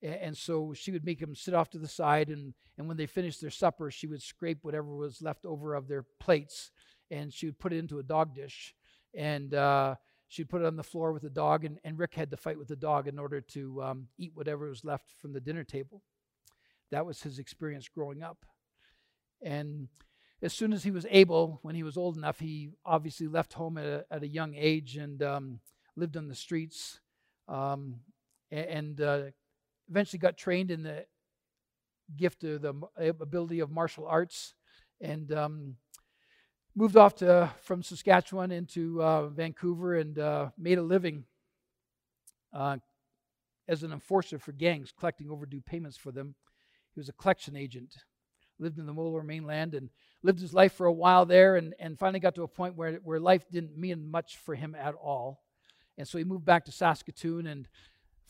And 0.00 0.36
so 0.36 0.72
she 0.72 0.92
would 0.92 1.04
make 1.04 1.20
him 1.20 1.34
sit 1.34 1.54
off 1.54 1.70
to 1.70 1.78
the 1.78 1.88
side, 1.88 2.28
and, 2.28 2.54
and 2.78 2.86
when 2.86 2.96
they 2.96 3.06
finished 3.06 3.40
their 3.40 3.50
supper, 3.50 3.90
she 3.90 4.06
would 4.06 4.22
scrape 4.22 4.58
whatever 4.62 4.94
was 4.94 5.20
left 5.20 5.44
over 5.44 5.74
of 5.74 5.88
their 5.88 6.04
plates, 6.20 6.70
and 7.10 7.34
she 7.34 7.46
would 7.46 7.58
put 7.58 7.72
it 7.72 7.78
into 7.78 7.98
a 7.98 8.04
dog 8.04 8.32
dish. 8.32 8.76
And 9.12 9.52
uh, 9.54 9.96
she'd 10.28 10.48
put 10.48 10.62
it 10.62 10.68
on 10.68 10.76
the 10.76 10.84
floor 10.84 11.12
with 11.12 11.22
the 11.22 11.30
dog, 11.30 11.64
and, 11.64 11.80
and 11.82 11.98
Rick 11.98 12.14
had 12.14 12.30
to 12.30 12.36
fight 12.36 12.56
with 12.56 12.68
the 12.68 12.76
dog 12.76 13.08
in 13.08 13.18
order 13.18 13.40
to 13.40 13.82
um, 13.82 14.06
eat 14.18 14.36
whatever 14.36 14.68
was 14.68 14.84
left 14.84 15.10
from 15.18 15.32
the 15.32 15.40
dinner 15.40 15.64
table. 15.64 16.04
That 16.92 17.06
was 17.06 17.20
his 17.20 17.40
experience 17.40 17.88
growing 17.88 18.22
up. 18.22 18.46
And 19.42 19.88
as 20.42 20.52
soon 20.52 20.72
as 20.72 20.84
he 20.84 20.90
was 20.90 21.06
able, 21.10 21.58
when 21.62 21.74
he 21.74 21.82
was 21.82 21.96
old 21.96 22.16
enough, 22.16 22.38
he 22.38 22.70
obviously 22.84 23.26
left 23.26 23.54
home 23.54 23.78
at 23.78 23.86
a, 23.86 24.04
at 24.10 24.22
a 24.22 24.28
young 24.28 24.54
age 24.54 24.96
and 24.96 25.22
um, 25.22 25.60
lived 25.96 26.16
on 26.16 26.28
the 26.28 26.34
streets 26.34 27.00
um, 27.48 27.96
and 28.50 29.00
uh, 29.00 29.22
eventually 29.88 30.18
got 30.18 30.36
trained 30.36 30.70
in 30.70 30.82
the 30.82 31.06
gift 32.16 32.44
of 32.44 32.62
the 32.62 32.74
ability 33.20 33.60
of 33.60 33.70
martial 33.70 34.06
arts 34.06 34.54
and 35.00 35.32
um, 35.32 35.76
moved 36.74 36.96
off 36.96 37.14
to, 37.16 37.50
from 37.62 37.82
Saskatchewan 37.82 38.50
into 38.50 39.02
uh, 39.02 39.28
Vancouver 39.28 39.96
and 39.96 40.18
uh, 40.18 40.50
made 40.58 40.78
a 40.78 40.82
living 40.82 41.24
uh, 42.52 42.76
as 43.68 43.82
an 43.82 43.92
enforcer 43.92 44.38
for 44.38 44.52
gangs, 44.52 44.92
collecting 44.98 45.30
overdue 45.30 45.60
payments 45.60 45.96
for 45.96 46.12
them. 46.12 46.34
He 46.94 47.00
was 47.00 47.08
a 47.08 47.12
collection 47.14 47.56
agent, 47.56 47.94
lived 48.58 48.78
in 48.78 48.86
the 48.86 48.92
lower 48.92 49.22
mainland 49.22 49.74
and 49.74 49.88
lived 50.24 50.40
his 50.40 50.54
life 50.54 50.72
for 50.72 50.86
a 50.86 50.92
while 50.92 51.26
there 51.26 51.56
and, 51.56 51.74
and 51.78 51.98
finally 51.98 52.18
got 52.18 52.34
to 52.34 52.42
a 52.42 52.48
point 52.48 52.74
where, 52.74 52.94
where 53.04 53.20
life 53.20 53.44
didn't 53.52 53.76
mean 53.76 54.10
much 54.10 54.38
for 54.38 54.54
him 54.54 54.74
at 54.74 54.94
all. 54.94 55.42
And 55.98 56.08
so 56.08 56.18
he 56.18 56.24
moved 56.24 56.46
back 56.46 56.64
to 56.64 56.72
Saskatoon 56.72 57.46
and 57.46 57.68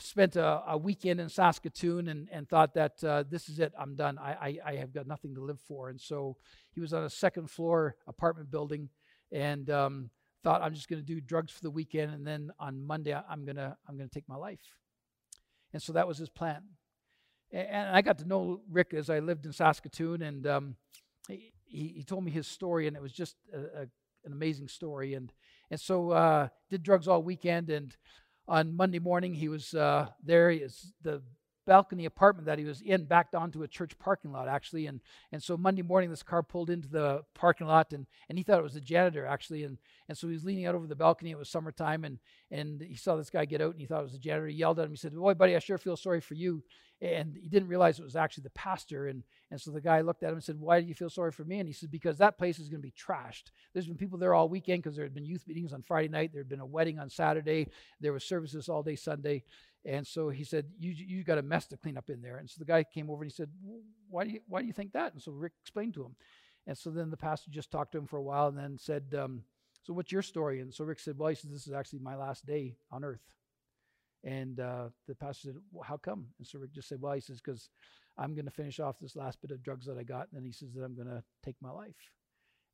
spent 0.01 0.35
a, 0.35 0.63
a 0.67 0.77
weekend 0.77 1.21
in 1.21 1.29
Saskatoon 1.29 2.09
and, 2.09 2.29
and 2.33 2.49
thought 2.49 2.75
that 2.75 3.03
uh, 3.05 3.23
this 3.31 3.49
is 3.49 3.61
it, 3.61 3.73
I'm 3.79 3.95
done. 3.95 4.19
I, 4.19 4.33
I, 4.33 4.73
I, 4.73 4.75
have 4.75 4.93
got 4.93 5.07
nothing 5.07 5.37
to 5.37 5.41
live 5.41 5.61
for. 5.61 5.89
And 5.89 6.01
so 6.01 6.37
he 6.73 6.81
was 6.81 6.93
on 6.93 7.05
a 7.05 7.11
second 7.11 7.49
floor 7.49 7.95
apartment 8.09 8.51
building 8.51 8.89
and 9.31 9.71
um, 9.71 10.11
thought, 10.43 10.63
I'm 10.63 10.75
just 10.75 10.89
going 10.89 11.01
to 11.01 11.07
do 11.07 11.21
drugs 11.21 11.53
for 11.53 11.63
the 11.63 11.71
weekend. 11.71 12.13
And 12.13 12.27
then 12.27 12.51
on 12.59 12.85
Monday, 12.85 13.15
I'm 13.15 13.45
going 13.45 13.57
to 13.57 13.77
I'm 13.89 13.97
going 13.97 14.09
to 14.09 14.15
take 14.15 14.29
my 14.29 14.37
life. 14.37 14.77
And 15.73 15.81
so 15.81 15.93
that 15.93 16.09
was 16.09 16.19
his 16.19 16.29
plan. 16.29 16.63
And, 17.53 17.89
I 17.89 18.03
got 18.03 18.19
to 18.19 18.25
know 18.25 18.63
Rick 18.69 18.95
as 18.95 19.11
I 19.11 19.21
lived 19.21 19.47
in 19.47 19.53
Saskatoon. 19.53 20.23
And 20.23 20.47
um, 20.47 20.77
he 21.75 22.05
told 22.05 22.25
me 22.25 22.31
his 22.31 22.47
story, 22.47 22.87
and 22.87 22.97
it 22.97 23.03
was 23.03 23.13
just 23.13 23.37
a, 23.53 23.59
a, 23.59 23.83
an 24.25 24.33
amazing 24.33 24.69
story. 24.69 25.15
And, 25.15 25.33
and 25.71 25.81
so 25.81 26.11
uh, 26.11 26.49
did 26.71 26.83
drugs 26.83 27.09
all 27.09 27.23
weekend. 27.23 27.71
And 27.71 27.97
on 28.47 28.77
Monday 28.77 29.01
morning, 29.01 29.35
he 29.35 29.49
was 29.49 29.75
uh, 29.75 30.09
there. 30.23 30.51
Is 30.51 30.93
the 31.03 31.23
balcony 31.67 32.05
apartment 32.05 32.47
that 32.47 32.59
he 32.59 32.65
was 32.65 32.81
in 32.83 33.05
backed 33.05 33.35
onto 33.35 33.63
a 33.63 33.69
church 33.69 33.99
parking 33.99 34.33
lot 34.33 34.49
actually 34.49 34.87
and 34.87 35.01
and 35.33 35.43
so 35.43 35.57
monday 35.57 35.83
morning 35.83 36.11
this 36.11 36.23
car 36.23 36.43
pulled 36.43 36.71
into 36.71 36.89
the 36.89 37.23
parking 37.35 37.67
lot 37.67 37.93
and 37.93 38.07
and 38.29 38.37
he 38.37 38.45
thought 38.45 38.59
it 38.59 38.65
was 38.65 38.75
the 38.75 38.81
janitor 38.81 39.27
actually 39.27 39.65
and 39.65 39.79
and 40.09 40.17
so 40.19 40.27
he 40.27 40.35
was 40.35 40.45
leaning 40.45 40.67
out 40.67 40.75
over 40.75 40.87
the 40.87 40.95
balcony 40.95 41.31
it 41.31 41.39
was 41.39 41.49
summertime 41.49 42.05
and 42.05 42.19
and 42.51 42.81
he 42.81 42.95
saw 42.95 43.17
this 43.17 43.31
guy 43.31 43.45
get 43.45 43.61
out 43.61 43.73
and 43.73 43.81
he 43.81 43.87
thought 43.87 44.01
it 44.01 44.05
was 44.05 44.13
the 44.13 44.19
janitor. 44.19 44.47
He 44.47 44.55
yelled 44.55 44.79
at 44.79 44.85
him. 44.85 44.93
He 44.93 44.97
said, 44.97 45.15
Boy, 45.15 45.35
buddy, 45.35 45.57
I 45.57 45.59
sure 45.59 45.77
feel 45.77 45.97
sorry 45.97 46.21
for 46.21 46.35
you. 46.35 46.63
And 47.01 47.37
he 47.37 47.49
didn't 47.49 47.69
realize 47.69 47.99
it 47.99 48.05
was 48.05 48.17
actually 48.17 48.45
the 48.45 48.51
pastor. 48.51 49.09
And, 49.09 49.25
and 49.51 49.61
so 49.61 49.73
the 49.73 49.81
guy 49.81 50.01
looked 50.01 50.23
at 50.23 50.29
him 50.29 50.37
and 50.37 50.45
said, 50.45 50.61
Why 50.61 50.81
do 50.81 50.87
you 50.87 50.95
feel 50.95 51.11
sorry 51.11 51.33
for 51.33 51.45
me? 51.45 51.59
And 51.59 51.69
he 51.69 51.73
said, 51.73 51.91
Because 51.91 52.19
that 52.19 52.39
place 52.39 52.59
is 52.59 52.69
going 52.69 52.81
to 52.81 52.87
be 52.87 52.93
trashed. 52.93 53.51
There's 53.73 53.89
been 53.89 53.97
people 53.97 54.19
there 54.19 54.35
all 54.35 54.49
weekend 54.49 54.83
because 54.83 54.95
there 54.95 55.05
had 55.05 55.15
been 55.15 55.25
youth 55.25 55.47
meetings 55.49 55.73
on 55.73 55.83
Friday 55.83 56.09
night. 56.09 56.33
There 56.33 56.43
had 56.43 56.49
been 56.49 56.61
a 56.61 56.67
wedding 56.67 56.99
on 56.99 57.11
Saturday. 57.11 57.69
There 58.01 58.13
were 58.13 58.21
services 58.21 58.69
all 58.69 58.83
day 58.83 58.97
Sunday. 58.97 59.43
And 59.87 60.07
so 60.07 60.31
he 60.31 60.45
said, 60.45 60.67
You, 60.79 60.93
you 60.93 61.25
got 61.25 61.39
a 61.39 61.43
mess 61.43 61.67
to 61.69 61.77
clean 61.77 61.99
up 61.99 62.09
in 62.09 62.23
there. 62.23 62.39
And 62.39 62.49
so 62.49 62.57
the 62.59 62.65
guy 62.65 62.85
came 62.85 63.11
over 63.11 63.23
and 63.23 63.31
he 63.31 63.35
said, 63.35 63.51
why 64.09 64.25
do, 64.25 64.31
you, 64.31 64.41
why 64.47 64.61
do 64.61 64.67
you 64.67 64.73
think 64.73 64.93
that? 64.93 65.13
And 65.13 65.21
so 65.21 65.33
Rick 65.33 65.53
explained 65.61 65.95
to 65.95 66.05
him. 66.05 66.15
And 66.67 66.79
so 66.79 66.91
then 66.91 67.11
the 67.11 67.17
pastor 67.17 67.51
just 67.51 67.71
talked 67.71 67.93
to 67.93 67.99
him 67.99 68.07
for 68.07 68.19
a 68.19 68.23
while 68.23 68.47
and 68.47 68.57
then 68.57 68.79
said, 68.79 69.15
um, 69.19 69.43
so 69.83 69.93
what's 69.93 70.13
your 70.13 70.23
story? 70.23 70.61
And 70.61 70.73
so 70.73 70.85
Rick 70.85 71.01
said, 71.01 71.19
well, 71.19 71.29
he 71.29 71.35
said, 71.35 71.53
this 71.53 71.67
is 71.67 71.75
actually 71.75 71.99
my 71.99 72.17
last 72.17 72.47
day 72.47 72.77
on 72.91 73.05
earth. 73.05 73.35
And 74.23 74.59
uh, 74.61 74.89
the 75.07 75.15
pastor 75.15 75.49
said, 75.49 75.57
well, 75.73 75.85
how 75.85 75.99
come? 75.99 76.27
And 76.39 76.47
so 76.47 76.59
Rick 76.59 76.73
just 76.73 76.89
said, 76.89 77.03
well, 77.03 77.13
he 77.13 77.21
says, 77.21 77.43
because 77.45 77.69
I'm 78.17 78.35
going 78.35 78.47
to 78.47 78.51
finish 78.51 78.81
off 78.81 78.99
this 78.99 79.17
last 79.17 79.43
bit 79.43 79.51
of 79.51 79.63
drugs 79.63 79.85
that 79.87 79.99
I 79.99 80.05
got. 80.05 80.29
And 80.31 80.41
then 80.41 80.45
he 80.45 80.53
says 80.53 80.73
that 80.75 80.85
I'm 80.85 80.95
going 80.95 81.09
to 81.09 81.23
take 81.45 81.57
my 81.61 81.71
life. 81.71 82.13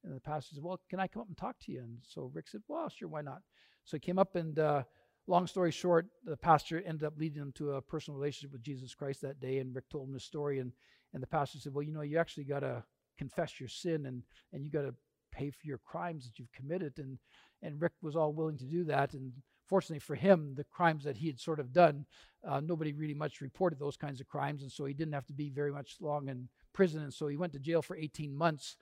And 0.05 0.15
the 0.15 0.21
pastor 0.21 0.55
said, 0.55 0.63
well, 0.63 0.81
can 0.89 1.01
I 1.01 1.09
come 1.09 1.23
up 1.23 1.29
and 1.29 1.37
talk 1.37 1.57
to 1.61 1.73
you? 1.73 1.81
And 1.81 1.99
so 2.07 2.31
Rick 2.33 2.49
said, 2.49 2.63
well, 2.69 2.89
sure, 2.89 3.09
why 3.09 3.23
not? 3.23 3.43
So 3.85 3.97
he 3.97 4.01
came 4.01 4.19
up 4.19 4.37
and 4.37 4.59
uh, 4.59 4.85
long 5.27 5.47
story 5.47 5.71
short, 5.71 6.07
the 6.25 6.37
pastor 6.37 6.83
ended 6.85 7.05
up 7.05 7.15
leading 7.17 7.41
him 7.41 7.53
to 7.53 7.73
a 7.73 7.83
personal 7.83 8.19
relationship 8.19 8.53
with 8.53 8.63
Jesus 8.63 8.95
Christ 8.95 9.23
that 9.23 9.41
day. 9.41 9.59
And 9.59 9.75
Rick 9.75 9.89
told 9.91 10.09
him 10.09 10.15
his 10.15 10.25
story. 10.25 10.59
And, 10.59 10.73
and 11.13 11.23
the 11.23 11.27
pastor 11.27 11.59
said, 11.59 11.75
well, 11.75 11.83
you 11.83 11.93
know, 11.93 12.03
you 12.03 12.19
actually 12.19 12.45
got 12.45 12.61
to 12.61 12.83
confess 13.19 13.61
your 13.61 13.69
sin 13.69 14.07
and, 14.07 14.23
and 14.53 14.65
you 14.65 14.71
got 14.71 14.83
to 14.83 14.95
pay 15.33 15.51
for 15.51 15.67
your 15.67 15.79
crimes 15.79 16.25
that 16.25 16.39
you've 16.39 16.53
committed. 16.53 16.95
And, 16.99 17.19
and 17.63 17.81
Rick 17.81 17.93
was 18.03 18.17
all 18.17 18.33
willing 18.33 18.59
to 18.59 18.65
do 18.65 18.85
that. 18.85 19.15
And 19.15 19.33
fortunately 19.67 20.01
for 20.01 20.17
him, 20.17 20.55
the 20.57 20.65
crimes 20.65 21.05
that 21.05 21.17
he 21.17 21.29
had 21.29 21.39
sort 21.39 21.61
of 21.61 21.73
done, 21.73 22.07
uh, 22.47 22.61
nobody 22.61 22.93
really 22.93 23.15
much 23.15 23.41
reported 23.41 23.79
those 23.79 23.97
kinds 23.97 24.21
of 24.21 24.27
crimes. 24.27 24.63
And 24.63 24.73
so 24.73 24.85
he 24.85 24.95
didn't 24.95 25.15
have 25.15 25.27
to 25.27 25.33
be 25.33 25.51
very 25.51 25.71
much 25.71 25.97
long 26.01 26.29
in 26.29 26.49
prison. 26.73 27.03
And 27.03 27.15
so 27.15 27.29
he 27.29 27.37
went 27.37 27.53
to 27.53 27.59
jail 27.59 27.83
for 27.83 27.97
18 27.97 28.35
months. 28.35 28.77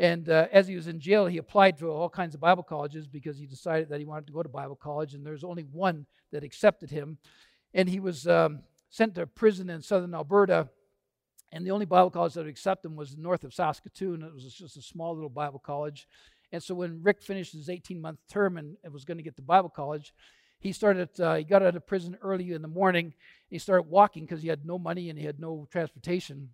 And 0.00 0.28
uh, 0.30 0.46
as 0.50 0.66
he 0.66 0.74
was 0.74 0.88
in 0.88 0.98
jail, 0.98 1.26
he 1.26 1.36
applied 1.36 1.78
to 1.78 1.90
all 1.90 2.08
kinds 2.08 2.34
of 2.34 2.40
Bible 2.40 2.62
colleges 2.62 3.06
because 3.06 3.38
he 3.38 3.46
decided 3.46 3.90
that 3.90 4.00
he 4.00 4.06
wanted 4.06 4.26
to 4.28 4.32
go 4.32 4.42
to 4.42 4.48
Bible 4.48 4.74
college. 4.74 5.12
And 5.12 5.24
there's 5.24 5.44
only 5.44 5.64
one 5.64 6.06
that 6.32 6.42
accepted 6.42 6.90
him. 6.90 7.18
And 7.74 7.88
he 7.88 8.00
was 8.00 8.26
um, 8.26 8.60
sent 8.88 9.14
to 9.16 9.26
prison 9.26 9.68
in 9.68 9.82
southern 9.82 10.14
Alberta 10.14 10.70
and 11.52 11.66
the 11.66 11.72
only 11.72 11.86
Bible 11.86 12.10
college 12.10 12.34
that 12.34 12.40
would 12.40 12.50
accept 12.50 12.84
him 12.84 12.96
was 12.96 13.16
north 13.16 13.44
of 13.44 13.52
Saskatoon. 13.52 14.22
It 14.22 14.32
was 14.32 14.54
just 14.54 14.76
a 14.76 14.82
small 14.82 15.14
little 15.14 15.30
Bible 15.30 15.58
college. 15.58 16.06
And 16.52 16.62
so 16.62 16.74
when 16.74 17.02
Rick 17.02 17.22
finished 17.22 17.52
his 17.52 17.68
18 17.68 18.00
month 18.00 18.20
term 18.28 18.56
and 18.56 18.76
was 18.92 19.04
going 19.04 19.18
to 19.18 19.24
get 19.24 19.36
to 19.36 19.42
Bible 19.42 19.68
college, 19.68 20.14
he 20.60 20.72
started, 20.72 21.08
uh, 21.20 21.36
he 21.36 21.44
got 21.44 21.62
out 21.62 21.74
of 21.74 21.86
prison 21.86 22.18
early 22.22 22.52
in 22.52 22.62
the 22.62 22.68
morning. 22.68 23.14
he 23.48 23.58
started 23.58 23.88
walking 23.88 24.24
because 24.24 24.42
he 24.42 24.48
had 24.48 24.64
no 24.64 24.78
money 24.78 25.10
and 25.10 25.18
he 25.18 25.24
had 25.24 25.40
no 25.40 25.66
transportation. 25.70 26.50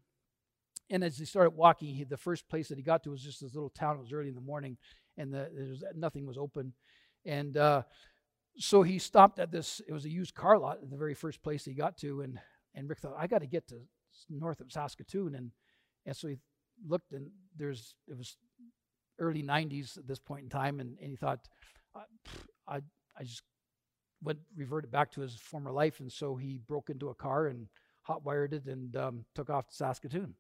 And 0.90 1.02
as 1.02 1.18
he 1.18 1.24
started 1.24 1.50
walking, 1.50 1.94
he, 1.94 2.04
the 2.04 2.16
first 2.16 2.48
place 2.48 2.68
that 2.68 2.78
he 2.78 2.84
got 2.84 3.02
to 3.04 3.10
was 3.10 3.22
just 3.22 3.40
this 3.40 3.54
little 3.54 3.70
town. 3.70 3.96
It 3.96 4.02
was 4.02 4.12
early 4.12 4.28
in 4.28 4.34
the 4.34 4.40
morning 4.40 4.76
and 5.16 5.32
the, 5.32 5.48
was, 5.52 5.84
nothing 5.94 6.26
was 6.26 6.38
open. 6.38 6.72
And 7.24 7.56
uh, 7.56 7.82
so 8.56 8.82
he 8.82 8.98
stopped 8.98 9.38
at 9.38 9.50
this, 9.50 9.80
it 9.88 9.92
was 9.92 10.04
a 10.04 10.10
used 10.10 10.34
car 10.34 10.58
lot 10.58 10.78
the 10.88 10.96
very 10.96 11.14
first 11.14 11.42
place 11.42 11.64
he 11.64 11.74
got 11.74 11.96
to. 11.98 12.20
And, 12.20 12.38
and 12.74 12.88
Rick 12.88 13.00
thought, 13.00 13.16
I 13.18 13.26
got 13.26 13.40
to 13.40 13.46
get 13.46 13.66
to 13.68 13.80
north 14.30 14.60
of 14.60 14.72
Saskatoon, 14.72 15.34
and 15.34 15.50
and 16.04 16.16
so 16.16 16.28
he 16.28 16.36
looked, 16.86 17.12
and 17.12 17.28
there's 17.56 17.94
it 18.08 18.16
was 18.16 18.36
early 19.18 19.42
'90s 19.42 19.98
at 19.98 20.06
this 20.06 20.18
point 20.18 20.44
in 20.44 20.48
time, 20.48 20.80
and, 20.80 20.96
and 21.00 21.10
he 21.10 21.16
thought, 21.16 21.40
I, 22.68 22.80
I 23.18 23.24
just 23.24 23.42
went 24.22 24.38
reverted 24.56 24.90
back 24.90 25.10
to 25.12 25.20
his 25.20 25.36
former 25.36 25.72
life, 25.72 26.00
and 26.00 26.10
so 26.10 26.36
he 26.36 26.60
broke 26.66 26.90
into 26.90 27.08
a 27.08 27.14
car 27.14 27.46
and 27.46 27.66
hot 28.02 28.24
wired 28.24 28.52
it 28.54 28.66
and 28.66 28.96
um, 28.96 29.24
took 29.34 29.50
off 29.50 29.68
to 29.68 29.74
Saskatoon, 29.74 30.34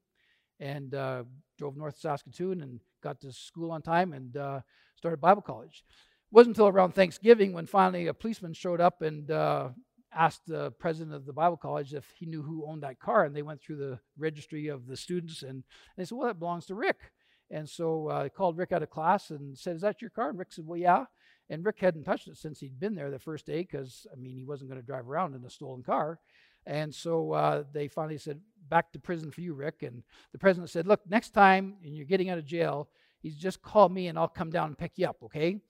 and 0.60 0.94
uh, 0.94 1.24
drove 1.58 1.76
north 1.76 1.94
to 1.94 2.00
Saskatoon 2.00 2.62
and 2.62 2.80
got 3.02 3.20
to 3.20 3.32
school 3.32 3.70
on 3.70 3.82
time 3.82 4.12
and 4.12 4.36
uh, 4.36 4.60
started 4.96 5.20
Bible 5.20 5.42
college. 5.42 5.84
It 5.88 6.34
wasn't 6.34 6.56
until 6.56 6.68
around 6.68 6.94
Thanksgiving 6.94 7.52
when 7.52 7.66
finally 7.66 8.06
a 8.06 8.14
policeman 8.14 8.52
showed 8.52 8.80
up 8.80 9.02
and 9.02 9.30
uh, 9.30 9.68
asked 10.12 10.46
the 10.46 10.72
president 10.72 11.14
of 11.14 11.26
the 11.26 11.32
Bible 11.32 11.56
college 11.56 11.94
if 11.94 12.10
he 12.18 12.26
knew 12.26 12.42
who 12.42 12.66
owned 12.66 12.82
that 12.82 12.98
car, 12.98 13.24
and 13.24 13.34
they 13.34 13.42
went 13.42 13.60
through 13.60 13.76
the 13.76 13.98
registry 14.18 14.68
of 14.68 14.86
the 14.86 14.96
students, 14.96 15.42
and 15.42 15.62
they 15.96 16.04
said, 16.04 16.16
"Well, 16.16 16.28
that 16.28 16.38
belongs 16.38 16.66
to 16.66 16.74
Rick." 16.74 17.12
And 17.50 17.68
so 17.68 18.10
uh, 18.10 18.24
I 18.24 18.28
called 18.28 18.58
Rick 18.58 18.72
out 18.72 18.82
of 18.82 18.90
class 18.90 19.30
and 19.30 19.56
said, 19.56 19.76
"Is 19.76 19.82
that 19.82 20.00
your 20.00 20.10
car?" 20.10 20.30
And 20.30 20.38
Rick 20.38 20.52
said, 20.52 20.66
"Well, 20.66 20.78
yeah." 20.78 21.04
And 21.48 21.64
Rick 21.64 21.78
hadn't 21.78 22.02
touched 22.02 22.26
it 22.26 22.36
since 22.36 22.58
he'd 22.58 22.80
been 22.80 22.96
there 22.96 23.10
the 23.10 23.20
first 23.20 23.46
day, 23.46 23.60
because 23.60 24.04
I 24.12 24.16
mean, 24.16 24.36
he 24.36 24.44
wasn't 24.44 24.68
going 24.68 24.80
to 24.80 24.86
drive 24.86 25.08
around 25.08 25.36
in 25.36 25.44
a 25.44 25.50
stolen 25.50 25.84
car. 25.84 26.18
And 26.66 26.92
so 26.92 27.30
uh, 27.30 27.62
they 27.72 27.86
finally 27.86 28.18
said, 28.18 28.40
"Back 28.68 28.92
to 28.92 28.98
prison 28.98 29.30
for 29.30 29.40
you, 29.40 29.54
Rick." 29.54 29.82
And 29.82 30.02
the 30.32 30.38
president 30.38 30.70
said, 30.70 30.86
"Look, 30.86 31.00
next 31.08 31.30
time 31.30 31.76
and 31.82 31.96
you're 31.96 32.06
getting 32.06 32.30
out 32.30 32.38
of 32.38 32.44
jail, 32.44 32.88
he's 33.20 33.36
just 33.36 33.62
call 33.62 33.88
me 33.88 34.08
and 34.08 34.18
I'll 34.18 34.28
come 34.28 34.50
down 34.50 34.68
and 34.68 34.78
pick 34.78 34.92
you 34.96 35.06
up, 35.06 35.22
okay?" 35.22 35.60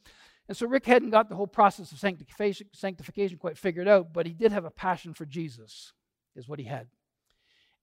And 0.48 0.56
so 0.56 0.66
Rick 0.66 0.86
hadn't 0.86 1.10
got 1.10 1.28
the 1.28 1.34
whole 1.34 1.46
process 1.46 1.90
of 1.90 1.98
sanctification, 1.98 2.68
sanctification 2.72 3.38
quite 3.38 3.58
figured 3.58 3.88
out, 3.88 4.12
but 4.12 4.26
he 4.26 4.32
did 4.32 4.52
have 4.52 4.64
a 4.64 4.70
passion 4.70 5.12
for 5.12 5.26
Jesus, 5.26 5.92
is 6.36 6.48
what 6.48 6.60
he 6.60 6.66
had. 6.66 6.88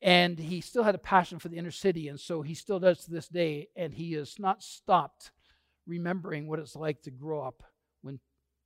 And 0.01 0.37
he 0.37 0.61
still 0.61 0.83
had 0.83 0.95
a 0.95 0.99
passion 0.99 1.39
for 1.39 1.49
the 1.49 1.57
inner 1.57 1.71
city, 1.71 2.07
and 2.07 2.19
so 2.19 2.41
he 2.41 2.53
still 2.53 2.79
does 2.79 3.05
to 3.05 3.11
this 3.11 3.27
day. 3.27 3.67
And 3.75 3.93
he 3.93 4.13
has 4.13 4.37
not 4.37 4.61
stopped 4.61 5.31
remembering 5.85 6.47
what 6.47 6.59
it's 6.59 6.75
like 6.75 7.01
to 7.03 7.11
grow 7.11 7.41
up 7.41 7.63
when, 8.01 8.19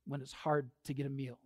when 0.06 0.20
it's 0.20 0.32
hard 0.32 0.70
to 0.84 0.94
get 0.94 1.06
a 1.06 1.10
meal. 1.10 1.38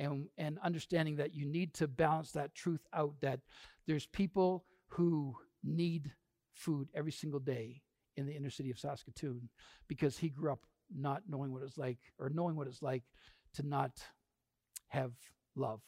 And, 0.00 0.28
and 0.38 0.58
understanding 0.64 1.16
that 1.16 1.34
you 1.34 1.44
need 1.44 1.74
to 1.74 1.86
balance 1.86 2.32
that 2.32 2.54
truth 2.54 2.80
out 2.94 3.12
that 3.20 3.40
there's 3.86 4.06
people 4.06 4.64
who 4.88 5.36
need 5.62 6.10
food 6.54 6.88
every 6.94 7.12
single 7.12 7.38
day 7.38 7.82
in 8.16 8.26
the 8.26 8.32
inner 8.34 8.48
city 8.48 8.70
of 8.70 8.78
Saskatoon 8.78 9.50
because 9.88 10.16
he 10.16 10.30
grew 10.30 10.52
up 10.52 10.64
not 10.94 11.22
knowing 11.28 11.52
what 11.52 11.62
it's 11.62 11.76
like, 11.76 11.98
or 12.18 12.30
knowing 12.30 12.56
what 12.56 12.66
it's 12.66 12.82
like 12.82 13.02
to 13.54 13.62
not 13.62 13.90
have 14.88 15.12
love. 15.54 15.80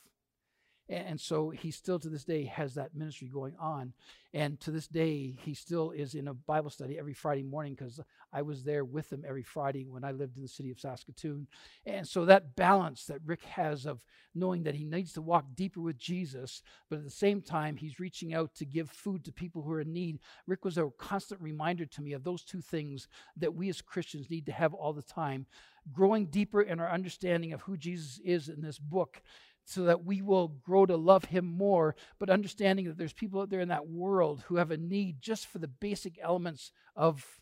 And 0.93 1.19
so 1.19 1.49
he 1.49 1.71
still 1.71 1.99
to 1.99 2.11
this 2.11 2.25
day 2.25 2.45
has 2.45 2.75
that 2.75 2.95
ministry 2.95 3.29
going 3.33 3.55
on. 3.59 3.95
And 4.35 4.61
to 4.61 4.71
this 4.71 4.87
day, 4.87 5.37
he 5.43 5.55
still 5.55 5.91
is 5.91 6.15
in 6.15 6.29
a 6.29 6.35
Bible 6.35 6.71
study 6.71 6.99
every 6.99 7.15
Friday 7.15 7.43
morning 7.43 7.75
because 7.75 7.99
I 8.33 8.43
was 8.43 8.63
there 8.63 8.85
with 8.85 9.11
him 9.11 9.25
every 9.27 9.43
Friday 9.43 9.87
when 9.87 10.05
I 10.05 10.13
lived 10.13 10.37
in 10.37 10.43
the 10.43 10.49
city 10.49 10.71
of 10.71 10.81
Saskatoon. 10.81 11.47
And 11.87 12.07
so 12.07 12.27
that 12.27 12.57
balance 12.57 13.07
that 13.07 13.21
Rick 13.25 13.43
has 13.45 13.87
of 13.87 14.05
knowing 14.35 14.63
that 14.65 14.75
he 14.75 14.85
needs 14.85 15.15
to 15.15 15.23
walk 15.23 15.47
deeper 15.55 15.81
with 15.81 15.99
Jesus, 15.99 16.63
but 16.91 16.99
at 16.99 17.05
the 17.05 17.11
same 17.11 17.41
time, 17.41 17.77
he's 17.77 18.01
reaching 18.01 18.35
out 18.35 18.55
to 18.57 18.65
give 18.67 18.91
food 18.91 19.25
to 19.25 19.33
people 19.33 19.63
who 19.63 19.73
are 19.73 19.81
in 19.81 19.93
need. 19.93 20.19
Rick 20.47 20.65
was 20.65 20.79
a 20.79 20.91
constant 20.99 21.41
reminder 21.41 21.87
to 21.87 22.03
me 22.03 22.13
of 22.13 22.25
those 22.25 22.43
two 22.43 22.61
things 22.61 23.09
that 23.37 23.55
we 23.55 23.69
as 23.71 23.81
Christians 23.81 24.31
need 24.31 24.47
to 24.47 24.53
have 24.53 24.75
all 24.75 24.93
the 24.93 25.03
time 25.03 25.47
growing 25.91 26.27
deeper 26.27 26.63
in 26.63 26.79
our 26.79 26.91
understanding 26.91 27.53
of 27.53 27.63
who 27.63 27.77
Jesus 27.77 28.21
is 28.25 28.49
in 28.49 28.61
this 28.61 28.79
book 28.79 29.23
so 29.64 29.85
that 29.85 30.05
we 30.05 30.22
will 30.22 30.48
grow 30.48 30.87
to 30.87 30.96
love 30.96 31.27
him 31.27 31.44
more, 31.44 31.94
but 32.18 32.31
understanding 32.31 32.87
that 32.87 32.98
there's 32.98 33.12
people 33.12 33.40
out 33.40 33.51
there 33.51 33.61
in 33.61 33.68
that 33.68 33.88
world 33.88 34.44
who 34.46 34.57
have 34.57 34.70
a 34.70 34.77
need 34.77 35.20
just 35.20 35.46
for 35.46 35.59
the 35.59 35.68
basic 35.68 36.18
elements 36.20 36.72
of 36.96 37.40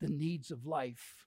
the 0.00 0.08
needs 0.08 0.50
of 0.50 0.66
life. 0.66 1.26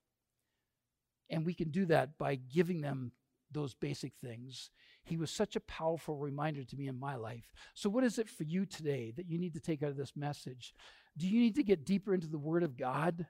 And 1.30 1.46
we 1.46 1.54
can 1.54 1.70
do 1.70 1.86
that 1.86 2.18
by 2.18 2.36
giving 2.36 2.82
them 2.82 3.14
those 3.52 3.74
basic 3.74 4.14
things. 4.16 4.70
He 5.04 5.18
was 5.18 5.32
such 5.32 5.56
a 5.56 5.62
powerful 5.62 6.18
reminder 6.18 6.64
to 6.64 6.76
me 6.76 6.88
in 6.88 7.00
my 7.00 7.16
life. 7.16 7.54
So, 7.74 7.90
what 7.90 8.04
is 8.04 8.20
it 8.20 8.30
for 8.30 8.44
you 8.44 8.66
today 8.66 9.14
that 9.16 9.30
you 9.30 9.40
need 9.40 9.54
to 9.54 9.60
take 9.60 9.82
out 9.82 9.90
of 9.90 9.98
this 9.98 10.16
message? 10.16 10.76
Do 11.18 11.28
you 11.28 11.40
need 11.40 11.56
to 11.56 11.64
get 11.64 11.86
deeper 11.86 12.14
into 12.14 12.28
the 12.28 12.38
Word 12.38 12.64
of 12.64 12.78
God? 12.78 13.26